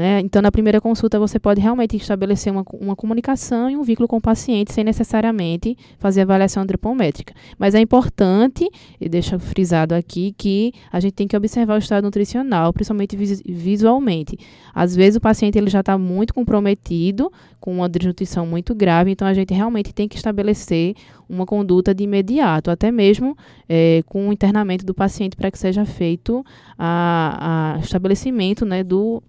Né? 0.00 0.20
Então, 0.20 0.40
na 0.40 0.50
primeira 0.50 0.80
consulta, 0.80 1.18
você 1.18 1.38
pode 1.38 1.60
realmente 1.60 1.94
estabelecer 1.94 2.50
uma, 2.50 2.64
uma 2.72 2.96
comunicação 2.96 3.68
e 3.68 3.76
um 3.76 3.82
vínculo 3.82 4.08
com 4.08 4.16
o 4.16 4.20
paciente, 4.20 4.72
sem 4.72 4.82
necessariamente 4.82 5.76
fazer 5.98 6.22
avaliação 6.22 6.62
antropométrica. 6.62 7.34
Mas 7.58 7.74
é 7.74 7.80
importante, 7.80 8.66
e 8.98 9.10
deixa 9.10 9.38
frisado 9.38 9.94
aqui, 9.94 10.34
que 10.38 10.72
a 10.90 10.98
gente 11.00 11.12
tem 11.12 11.28
que 11.28 11.36
observar 11.36 11.74
o 11.74 11.78
estado 11.78 12.04
nutricional, 12.04 12.72
principalmente 12.72 13.14
vis 13.14 13.42
visualmente. 13.44 14.38
Às 14.74 14.96
vezes, 14.96 15.16
o 15.16 15.20
paciente 15.20 15.58
ele 15.58 15.68
já 15.68 15.80
está 15.80 15.98
muito 15.98 16.32
comprometido, 16.32 17.30
com 17.60 17.70
uma 17.70 17.86
desnutrição 17.86 18.46
muito 18.46 18.74
grave, 18.74 19.10
então 19.10 19.28
a 19.28 19.34
gente 19.34 19.52
realmente 19.52 19.92
tem 19.92 20.08
que 20.08 20.16
estabelecer 20.16 20.94
uma 21.28 21.44
conduta 21.44 21.94
de 21.94 22.04
imediato, 22.04 22.70
até 22.70 22.90
mesmo 22.90 23.36
é, 23.68 24.02
com 24.06 24.30
o 24.30 24.32
internamento 24.32 24.86
do 24.86 24.94
paciente 24.94 25.36
para 25.36 25.50
que 25.50 25.58
seja 25.58 25.84
feito 25.84 26.42
o 26.78 27.80
estabelecimento 27.82 28.64
né, 28.64 28.82
do 28.82 29.22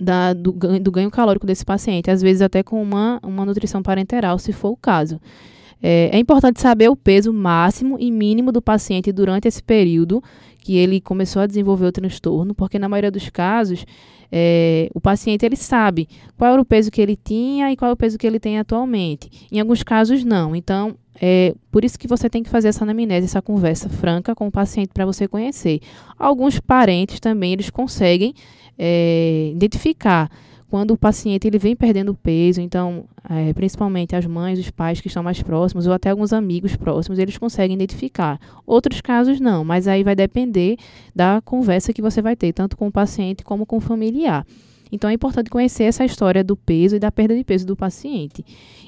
da, 0.00 0.32
do, 0.32 0.52
ganho, 0.52 0.80
do 0.80 0.90
ganho 0.90 1.10
calórico 1.10 1.46
desse 1.46 1.64
paciente, 1.64 2.10
às 2.10 2.22
vezes 2.22 2.42
até 2.42 2.62
com 2.62 2.82
uma, 2.82 3.20
uma 3.22 3.44
nutrição 3.44 3.82
parenteral, 3.82 4.38
se 4.38 4.52
for 4.52 4.70
o 4.70 4.76
caso. 4.76 5.20
É, 5.82 6.10
é 6.12 6.18
importante 6.18 6.60
saber 6.60 6.88
o 6.88 6.96
peso 6.96 7.32
máximo 7.32 7.96
e 8.00 8.10
mínimo 8.10 8.50
do 8.50 8.60
paciente 8.60 9.12
durante 9.12 9.46
esse 9.46 9.62
período 9.62 10.22
que 10.60 10.76
ele 10.76 11.00
começou 11.00 11.40
a 11.40 11.46
desenvolver 11.46 11.86
o 11.86 11.92
transtorno, 11.92 12.54
porque 12.54 12.78
na 12.78 12.88
maioria 12.88 13.10
dos 13.10 13.30
casos 13.30 13.86
é, 14.30 14.90
o 14.92 15.00
paciente 15.00 15.46
ele 15.46 15.56
sabe 15.56 16.08
qual 16.36 16.52
era 16.52 16.60
o 16.60 16.64
peso 16.64 16.90
que 16.90 17.00
ele 17.00 17.16
tinha 17.16 17.72
e 17.72 17.76
qual 17.76 17.90
é 17.90 17.94
o 17.94 17.96
peso 17.96 18.18
que 18.18 18.26
ele 18.26 18.40
tem 18.40 18.58
atualmente. 18.58 19.46
Em 19.50 19.60
alguns 19.60 19.82
casos 19.82 20.24
não. 20.24 20.54
Então 20.54 20.96
é 21.20 21.54
por 21.70 21.84
isso 21.84 21.98
que 21.98 22.06
você 22.06 22.28
tem 22.28 22.42
que 22.42 22.50
fazer 22.50 22.68
essa 22.68 22.84
anamnese, 22.84 23.26
essa 23.26 23.42
conversa 23.42 23.88
franca 23.88 24.34
com 24.34 24.46
o 24.48 24.52
paciente 24.52 24.90
para 24.92 25.06
você 25.06 25.26
conhecer. 25.26 25.80
Alguns 26.18 26.60
parentes 26.60 27.18
também 27.18 27.52
eles 27.52 27.70
conseguem 27.70 28.34
é, 28.78 29.50
identificar 29.52 30.30
quando 30.70 30.90
o 30.92 30.98
paciente 30.98 31.46
ele 31.46 31.58
vem 31.58 31.74
perdendo 31.74 32.14
peso, 32.14 32.60
então, 32.60 33.06
é, 33.28 33.52
principalmente 33.54 34.14
as 34.14 34.26
mães, 34.26 34.58
os 34.58 34.70
pais 34.70 35.00
que 35.00 35.08
estão 35.08 35.22
mais 35.22 35.42
próximos, 35.42 35.86
ou 35.86 35.92
até 35.94 36.10
alguns 36.10 36.32
amigos 36.32 36.76
próximos, 36.76 37.18
eles 37.18 37.38
conseguem 37.38 37.74
identificar. 37.74 38.38
Outros 38.66 39.00
casos 39.00 39.40
não, 39.40 39.64
mas 39.64 39.88
aí 39.88 40.04
vai 40.04 40.14
depender 40.14 40.76
da 41.14 41.40
conversa 41.42 41.92
que 41.92 42.02
você 42.02 42.20
vai 42.20 42.36
ter, 42.36 42.52
tanto 42.52 42.76
com 42.76 42.88
o 42.88 42.92
paciente 42.92 43.42
como 43.42 43.64
com 43.64 43.78
o 43.78 43.80
familiar. 43.80 44.46
Então 44.90 45.08
é 45.10 45.12
importante 45.12 45.50
conhecer 45.50 45.84
essa 45.84 46.04
história 46.04 46.42
do 46.42 46.56
peso 46.56 46.96
e 46.96 46.98
da 46.98 47.10
perda 47.10 47.36
de 47.36 47.44
peso 47.44 47.66
do 47.66 47.76
paciente. 47.76 48.44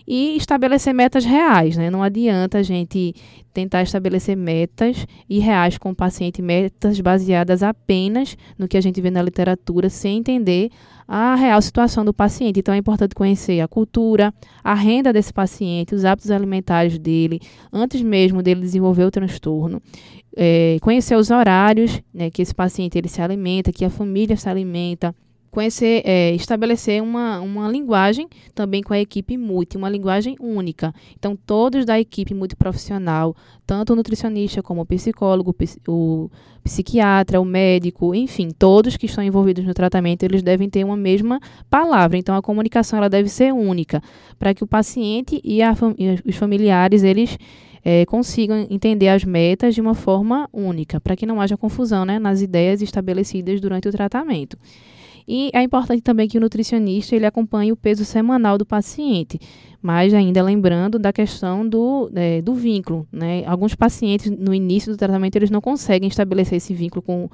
E 0.06 0.36
estabelecer 0.36 0.94
metas 0.94 1.24
reais, 1.24 1.76
né? 1.76 1.90
Não 1.90 2.02
adianta 2.02 2.58
a 2.58 2.62
gente 2.62 3.14
tentar 3.52 3.82
estabelecer 3.82 4.36
metas 4.36 5.06
irreais 5.28 5.76
com 5.76 5.90
o 5.90 5.94
paciente, 5.94 6.40
metas 6.40 7.00
baseadas 7.00 7.62
apenas 7.62 8.36
no 8.58 8.68
que 8.68 8.76
a 8.76 8.80
gente 8.80 9.00
vê 9.00 9.10
na 9.10 9.22
literatura, 9.22 9.88
sem 9.88 10.18
entender 10.18 10.70
a 11.06 11.34
real 11.34 11.60
situação 11.60 12.04
do 12.04 12.14
paciente. 12.14 12.60
Então 12.60 12.72
é 12.72 12.76
importante 12.76 13.14
conhecer 13.14 13.60
a 13.60 13.66
cultura, 13.66 14.32
a 14.62 14.74
renda 14.74 15.12
desse 15.12 15.32
paciente, 15.32 15.94
os 15.94 16.04
hábitos 16.04 16.30
alimentares 16.30 16.98
dele, 16.98 17.40
antes 17.72 18.00
mesmo 18.00 18.42
dele 18.42 18.60
desenvolver 18.60 19.04
o 19.04 19.10
transtorno. 19.10 19.82
É, 20.36 20.78
conhecer 20.80 21.16
os 21.16 21.30
horários 21.30 22.00
né, 22.14 22.30
que 22.30 22.40
esse 22.40 22.54
paciente 22.54 22.96
ele 22.96 23.08
se 23.08 23.20
alimenta, 23.20 23.72
que 23.72 23.84
a 23.84 23.90
família 23.90 24.36
se 24.36 24.48
alimenta 24.48 25.12
conhecer, 25.50 26.02
é, 26.04 26.32
estabelecer 26.34 27.02
uma, 27.02 27.40
uma 27.40 27.68
linguagem 27.68 28.28
também 28.54 28.82
com 28.82 28.94
a 28.94 29.00
equipe 29.00 29.36
multi, 29.36 29.76
uma 29.76 29.88
linguagem 29.88 30.36
única. 30.40 30.94
Então, 31.18 31.36
todos 31.36 31.84
da 31.84 31.98
equipe 31.98 32.32
multiprofissional, 32.34 33.34
tanto 33.66 33.92
o 33.92 33.96
nutricionista 33.96 34.62
como 34.62 34.82
o 34.82 34.86
psicólogo, 34.86 35.54
o 35.88 36.30
psiquiatra, 36.62 37.40
o 37.40 37.44
médico, 37.44 38.14
enfim, 38.14 38.48
todos 38.56 38.96
que 38.96 39.06
estão 39.06 39.24
envolvidos 39.24 39.64
no 39.64 39.74
tratamento, 39.74 40.22
eles 40.22 40.42
devem 40.42 40.68
ter 40.68 40.84
uma 40.84 40.96
mesma 40.96 41.40
palavra. 41.68 42.16
Então, 42.16 42.34
a 42.36 42.42
comunicação 42.42 42.98
ela 42.98 43.08
deve 43.08 43.28
ser 43.28 43.52
única, 43.52 44.02
para 44.38 44.54
que 44.54 44.62
o 44.62 44.66
paciente 44.66 45.40
e, 45.42 45.62
a, 45.62 45.74
e 45.98 46.28
os 46.28 46.36
familiares, 46.36 47.02
eles 47.02 47.36
é, 47.84 48.04
consigam 48.06 48.66
entender 48.70 49.08
as 49.08 49.24
metas 49.24 49.74
de 49.74 49.80
uma 49.80 49.94
forma 49.94 50.48
única, 50.52 51.00
para 51.00 51.16
que 51.16 51.26
não 51.26 51.40
haja 51.40 51.56
confusão 51.56 52.04
né, 52.04 52.18
nas 52.18 52.42
ideias 52.42 52.82
estabelecidas 52.82 53.60
durante 53.60 53.88
o 53.88 53.92
tratamento. 53.92 54.56
E 55.26 55.50
é 55.52 55.62
importante 55.62 56.02
também 56.02 56.28
que 56.28 56.38
o 56.38 56.40
nutricionista 56.40 57.14
ele 57.14 57.26
acompanhe 57.26 57.72
o 57.72 57.76
peso 57.76 58.04
semanal 58.04 58.58
do 58.58 58.66
paciente, 58.66 59.38
mas 59.80 60.12
ainda 60.12 60.42
lembrando 60.42 60.98
da 60.98 61.12
questão 61.12 61.68
do, 61.68 62.10
é, 62.14 62.42
do 62.42 62.54
vínculo. 62.54 63.06
Né? 63.12 63.44
Alguns 63.46 63.74
pacientes, 63.74 64.30
no 64.30 64.54
início 64.54 64.92
do 64.92 64.98
tratamento, 64.98 65.36
eles 65.36 65.50
não 65.50 65.60
conseguem 65.60 66.08
estabelecer 66.08 66.56
esse 66.56 66.74
vínculo 66.74 67.02
com 67.02 67.28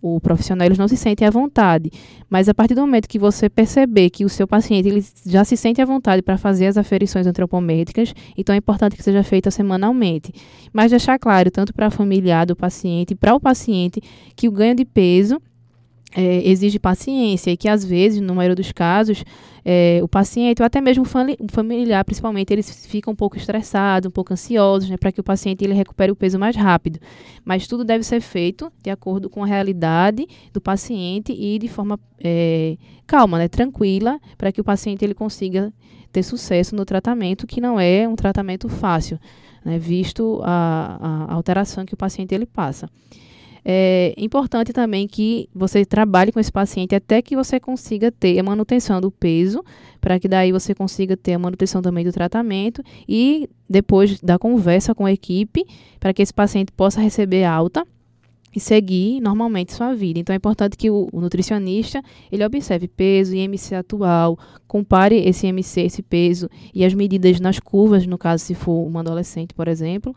o 0.00 0.20
profissional, 0.20 0.66
eles 0.66 0.78
não 0.78 0.86
se 0.86 0.96
sentem 0.96 1.26
à 1.26 1.30
vontade. 1.30 1.90
Mas 2.30 2.48
a 2.48 2.54
partir 2.54 2.74
do 2.74 2.80
momento 2.80 3.08
que 3.08 3.18
você 3.18 3.48
perceber 3.48 4.10
que 4.10 4.24
o 4.24 4.28
seu 4.28 4.46
paciente 4.46 4.88
ele 4.88 5.04
já 5.26 5.44
se 5.44 5.56
sente 5.56 5.80
à 5.80 5.84
vontade 5.84 6.22
para 6.22 6.38
fazer 6.38 6.66
as 6.66 6.76
aferições 6.76 7.26
antropométricas, 7.26 8.14
então 8.36 8.54
é 8.54 8.58
importante 8.58 8.96
que 8.96 9.02
seja 9.02 9.22
feita 9.22 9.50
semanalmente. 9.50 10.32
Mas 10.72 10.90
deixar 10.90 11.18
claro, 11.18 11.50
tanto 11.50 11.74
para 11.74 11.86
a 11.86 11.90
familiar 11.90 12.46
do 12.46 12.54
paciente, 12.54 13.14
para 13.14 13.34
o 13.34 13.40
paciente, 13.40 14.00
que 14.36 14.48
o 14.48 14.52
ganho 14.52 14.76
de 14.76 14.84
peso 14.84 15.40
é, 16.14 16.48
exige 16.48 16.78
paciência 16.78 17.50
e 17.50 17.56
que 17.56 17.68
às 17.68 17.84
vezes, 17.84 18.20
no 18.20 18.34
maior 18.34 18.54
dos 18.54 18.72
casos, 18.72 19.24
é, 19.64 20.00
o 20.02 20.08
paciente 20.08 20.62
ou 20.62 20.66
até 20.66 20.80
mesmo 20.80 21.04
o 21.04 21.52
familiar, 21.52 22.04
principalmente, 22.04 22.52
eles 22.52 22.86
ficam 22.86 23.12
um 23.12 23.16
pouco 23.16 23.36
estressados, 23.36 24.08
um 24.08 24.10
pouco 24.10 24.32
ansiosos, 24.32 24.88
né, 24.88 24.96
para 24.96 25.12
que 25.12 25.20
o 25.20 25.24
paciente 25.24 25.62
ele 25.62 25.74
recupere 25.74 26.10
o 26.10 26.16
peso 26.16 26.38
mais 26.38 26.56
rápido. 26.56 26.98
Mas 27.44 27.66
tudo 27.66 27.84
deve 27.84 28.04
ser 28.04 28.20
feito 28.20 28.72
de 28.82 28.90
acordo 28.90 29.28
com 29.28 29.44
a 29.44 29.46
realidade 29.46 30.26
do 30.52 30.60
paciente 30.60 31.32
e 31.32 31.58
de 31.58 31.68
forma 31.68 32.00
é, 32.22 32.76
calma, 33.06 33.38
né, 33.38 33.48
tranquila, 33.48 34.18
para 34.38 34.50
que 34.50 34.60
o 34.60 34.64
paciente 34.64 35.04
ele 35.04 35.14
consiga 35.14 35.72
ter 36.10 36.22
sucesso 36.22 36.74
no 36.74 36.86
tratamento, 36.86 37.46
que 37.46 37.60
não 37.60 37.78
é 37.78 38.08
um 38.08 38.16
tratamento 38.16 38.68
fácil, 38.68 39.18
né, 39.62 39.78
visto 39.78 40.40
a, 40.42 41.26
a 41.28 41.34
alteração 41.34 41.84
que 41.84 41.92
o 41.92 41.98
paciente 41.98 42.34
ele 42.34 42.46
passa. 42.46 42.88
É 43.70 44.14
importante 44.16 44.72
também 44.72 45.06
que 45.06 45.46
você 45.54 45.84
trabalhe 45.84 46.32
com 46.32 46.40
esse 46.40 46.50
paciente 46.50 46.94
até 46.94 47.20
que 47.20 47.36
você 47.36 47.60
consiga 47.60 48.10
ter 48.10 48.38
a 48.38 48.42
manutenção 48.42 48.98
do 48.98 49.10
peso, 49.10 49.62
para 50.00 50.18
que 50.18 50.26
daí 50.26 50.50
você 50.50 50.74
consiga 50.74 51.18
ter 51.18 51.34
a 51.34 51.38
manutenção 51.38 51.82
também 51.82 52.02
do 52.02 52.10
tratamento 52.10 52.82
e 53.06 53.46
depois 53.68 54.22
da 54.22 54.38
conversa 54.38 54.94
com 54.94 55.04
a 55.04 55.12
equipe, 55.12 55.66
para 56.00 56.14
que 56.14 56.22
esse 56.22 56.32
paciente 56.32 56.72
possa 56.72 56.98
receber 56.98 57.44
alta 57.44 57.86
e 58.56 58.58
seguir 58.58 59.20
normalmente 59.20 59.74
sua 59.74 59.94
vida. 59.94 60.18
Então 60.18 60.32
é 60.32 60.38
importante 60.38 60.74
que 60.74 60.88
o, 60.88 61.06
o, 61.12 61.20
nutricionista 61.20 62.02
ele 62.32 62.46
observe 62.46 62.88
peso, 62.88 63.36
IMC 63.36 63.74
atual, 63.74 64.38
compare 64.66 65.14
esse 65.28 65.46
IMC, 65.46 65.82
esse 65.82 66.02
peso 66.02 66.48
e 66.74 66.86
as 66.86 66.94
medidas 66.94 67.38
nas 67.38 67.60
curvas, 67.60 68.06
no 68.06 68.16
caso 68.16 68.42
se 68.42 68.54
for 68.54 68.86
uma 68.86 69.00
adolescente, 69.00 69.52
por 69.52 69.68
exemplo, 69.68 70.16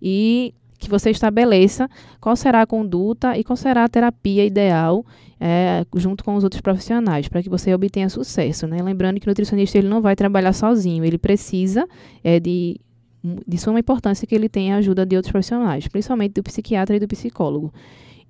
e 0.00 0.54
que 0.82 0.90
você 0.90 1.10
estabeleça 1.10 1.88
qual 2.20 2.36
será 2.36 2.62
a 2.62 2.66
conduta 2.66 3.36
e 3.38 3.44
qual 3.44 3.56
será 3.56 3.84
a 3.84 3.88
terapia 3.88 4.44
ideal 4.44 5.04
é, 5.40 5.84
junto 5.96 6.22
com 6.22 6.36
os 6.36 6.44
outros 6.44 6.60
profissionais, 6.60 7.28
para 7.28 7.42
que 7.42 7.48
você 7.48 7.74
obtenha 7.74 8.08
sucesso. 8.08 8.66
Né? 8.66 8.80
Lembrando 8.82 9.18
que 9.18 9.26
o 9.26 9.30
nutricionista 9.30 9.78
ele 9.78 9.88
não 9.88 10.00
vai 10.00 10.14
trabalhar 10.14 10.52
sozinho, 10.52 11.04
ele 11.04 11.18
precisa 11.18 11.86
é, 12.22 12.38
de, 12.38 12.80
de 13.46 13.58
suma 13.58 13.80
importância 13.80 14.26
que 14.26 14.34
ele 14.34 14.48
tenha 14.48 14.76
a 14.76 14.78
ajuda 14.78 15.04
de 15.04 15.16
outros 15.16 15.32
profissionais, 15.32 15.88
principalmente 15.88 16.34
do 16.34 16.42
psiquiatra 16.42 16.96
e 16.96 17.00
do 17.00 17.08
psicólogo. 17.08 17.72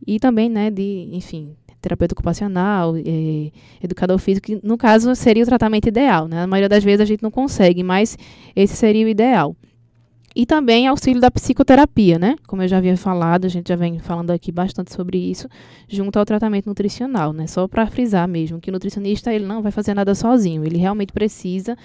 E 0.06 0.18
também, 0.18 0.48
né, 0.48 0.70
de, 0.70 1.10
enfim, 1.12 1.54
terapeuta 1.82 2.14
ocupacional, 2.14 2.96
é, 2.96 3.50
educador 3.82 4.18
físico, 4.18 4.46
que 4.46 4.60
no 4.62 4.78
caso 4.78 5.14
seria 5.14 5.42
o 5.42 5.46
tratamento 5.46 5.88
ideal. 5.88 6.28
Né? 6.28 6.36
Na 6.36 6.46
maioria 6.46 6.68
das 6.68 6.82
vezes 6.82 7.00
a 7.00 7.04
gente 7.04 7.22
não 7.22 7.30
consegue, 7.30 7.82
mas 7.82 8.16
esse 8.54 8.74
seria 8.74 9.04
o 9.04 9.08
ideal. 9.08 9.54
E 10.34 10.46
também 10.46 10.86
auxílio 10.86 11.20
da 11.20 11.30
psicoterapia, 11.30 12.18
né? 12.18 12.36
Como 12.46 12.62
eu 12.62 12.68
já 12.68 12.78
havia 12.78 12.96
falado, 12.96 13.44
a 13.44 13.48
gente 13.48 13.68
já 13.68 13.76
vem 13.76 13.98
falando 13.98 14.30
aqui 14.30 14.50
bastante 14.50 14.92
sobre 14.92 15.18
isso, 15.18 15.46
junto 15.86 16.18
ao 16.18 16.24
tratamento 16.24 16.66
nutricional, 16.66 17.32
né? 17.32 17.46
Só 17.46 17.68
para 17.68 17.86
frisar 17.86 18.26
mesmo 18.26 18.60
que 18.60 18.70
o 18.70 18.72
nutricionista 18.72 19.32
ele 19.32 19.44
não 19.44 19.62
vai 19.62 19.70
fazer 19.70 19.92
nada 19.94 20.14
sozinho, 20.14 20.64
ele 20.64 20.78
realmente 20.78 21.12
precisa 21.12 21.76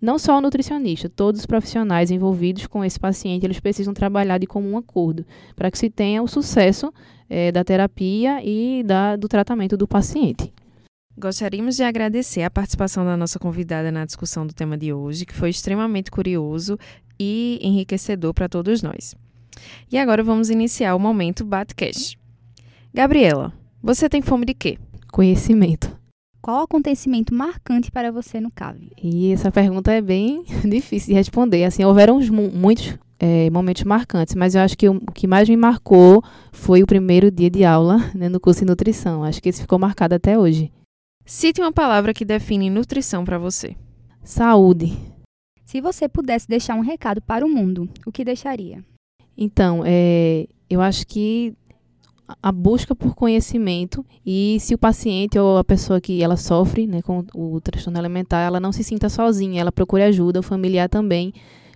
não 0.00 0.18
só 0.18 0.36
o 0.36 0.40
nutricionista, 0.40 1.08
todos 1.08 1.40
os 1.40 1.46
profissionais 1.46 2.10
envolvidos 2.10 2.66
com 2.66 2.84
esse 2.84 3.00
paciente, 3.00 3.46
eles 3.46 3.60
precisam 3.60 3.94
trabalhar 3.94 4.38
de 4.38 4.46
comum 4.46 4.76
acordo 4.76 5.24
para 5.54 5.70
que 5.70 5.78
se 5.78 5.88
tenha 5.88 6.22
o 6.22 6.28
sucesso 6.28 6.92
é, 7.30 7.50
da 7.50 7.64
terapia 7.64 8.40
e 8.44 8.82
da, 8.84 9.16
do 9.16 9.26
tratamento 9.26 9.76
do 9.76 9.88
paciente. 9.88 10.52
Gostaríamos 11.18 11.76
de 11.76 11.82
agradecer 11.82 12.42
a 12.42 12.50
participação 12.50 13.02
da 13.02 13.16
nossa 13.16 13.38
convidada 13.38 13.90
na 13.90 14.04
discussão 14.04 14.46
do 14.46 14.52
tema 14.52 14.76
de 14.76 14.92
hoje, 14.92 15.24
que 15.24 15.32
foi 15.32 15.48
extremamente 15.48 16.10
curioso 16.10 16.78
e 17.18 17.58
enriquecedor 17.62 18.32
para 18.34 18.48
todos 18.48 18.82
nós. 18.82 19.14
E 19.90 19.98
agora 19.98 20.22
vamos 20.22 20.50
iniciar 20.50 20.94
o 20.94 20.98
momento 20.98 21.44
Batcast. 21.44 22.18
Gabriela, 22.92 23.52
você 23.82 24.08
tem 24.08 24.22
fome 24.22 24.46
de 24.46 24.54
quê? 24.54 24.78
Conhecimento. 25.12 25.96
Qual 26.40 26.62
acontecimento 26.62 27.34
marcante 27.34 27.90
para 27.90 28.12
você 28.12 28.40
no 28.40 28.50
CAV? 28.50 28.92
E 29.02 29.32
essa 29.32 29.50
pergunta 29.50 29.92
é 29.92 30.00
bem 30.00 30.44
difícil 30.64 31.08
de 31.08 31.14
responder. 31.14 31.64
Assim, 31.64 31.84
houveram 31.84 32.20
muitos 32.52 32.96
é, 33.18 33.50
momentos 33.50 33.82
marcantes, 33.84 34.34
mas 34.34 34.54
eu 34.54 34.60
acho 34.60 34.76
que 34.76 34.88
o, 34.88 35.00
que 35.12 35.26
mais 35.26 35.48
me 35.48 35.56
marcou 35.56 36.22
foi 36.52 36.82
o 36.82 36.86
primeiro 36.86 37.30
dia 37.30 37.50
de 37.50 37.64
aula 37.64 37.98
né, 38.14 38.28
no 38.28 38.38
curso 38.38 38.60
de 38.60 38.66
nutrição. 38.66 39.24
Acho 39.24 39.42
que 39.42 39.48
esse 39.48 39.60
ficou 39.60 39.78
marcado 39.78 40.14
até 40.14 40.38
hoje. 40.38 40.70
Cite 41.24 41.60
uma 41.60 41.72
palavra 41.72 42.14
que 42.14 42.24
define 42.24 42.70
nutrição 42.70 43.24
para 43.24 43.38
você. 43.38 43.74
Saúde. 44.22 44.96
Se 45.66 45.80
você 45.80 46.08
pudesse 46.08 46.46
deixar 46.46 46.76
um 46.76 46.80
recado 46.80 47.20
para 47.20 47.44
o 47.44 47.48
mundo, 47.48 47.88
o 48.06 48.12
que 48.12 48.24
deixaria? 48.24 48.84
Então, 49.36 49.82
é, 49.84 50.46
eu 50.70 50.80
acho 50.80 51.04
que 51.04 51.52
a 52.40 52.52
busca 52.52 52.94
por 52.94 53.16
conhecimento 53.16 54.06
e 54.24 54.58
se 54.60 54.74
o 54.74 54.78
paciente 54.78 55.36
ou 55.36 55.58
a 55.58 55.64
pessoa 55.64 56.00
que 56.00 56.22
ela 56.22 56.36
sofre 56.36 56.86
né, 56.86 57.02
com 57.02 57.24
o 57.34 57.60
transtorno 57.60 57.98
alimentar, 57.98 58.42
ela 58.42 58.60
não 58.60 58.70
se 58.70 58.84
sinta 58.84 59.08
sozinha, 59.08 59.60
ela 59.60 59.72
procure 59.72 60.04
ajuda, 60.04 60.38
o 60.38 60.42
familiar 60.42 60.88
também, 60.88 61.32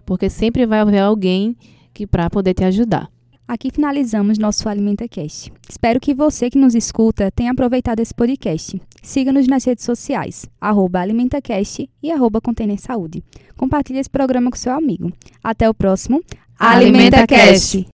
porque 0.07 0.31
sempre 0.31 0.65
vai 0.67 0.79
haver 0.79 1.01
alguém 1.01 1.57
que 1.93 2.07
para 2.07 2.31
poder 2.31 2.55
te 2.55 2.63
ajudar. 2.63 3.11
Aqui 3.51 3.69
finalizamos 3.69 4.39
nosso 4.39 4.69
AlimentaCast. 4.69 5.53
Espero 5.69 5.99
que 5.99 6.15
você 6.15 6.49
que 6.49 6.57
nos 6.57 6.73
escuta 6.73 7.33
tenha 7.33 7.51
aproveitado 7.51 7.99
esse 7.99 8.15
podcast. 8.15 8.81
Siga-nos 9.03 9.49
nas 9.49 9.65
redes 9.65 9.85
sociais, 9.85 10.47
arroba 10.61 11.01
AlimentaCast 11.01 11.91
e 12.01 12.13
arroba 12.13 12.41
Container 12.41 12.79
Saúde. 12.79 13.25
Compartilhe 13.57 13.99
esse 13.99 14.09
programa 14.09 14.53
com 14.53 14.57
seu 14.57 14.73
amigo. 14.73 15.13
Até 15.43 15.69
o 15.69 15.75
próximo 15.75 16.23
AlimentaCast. 16.57 17.89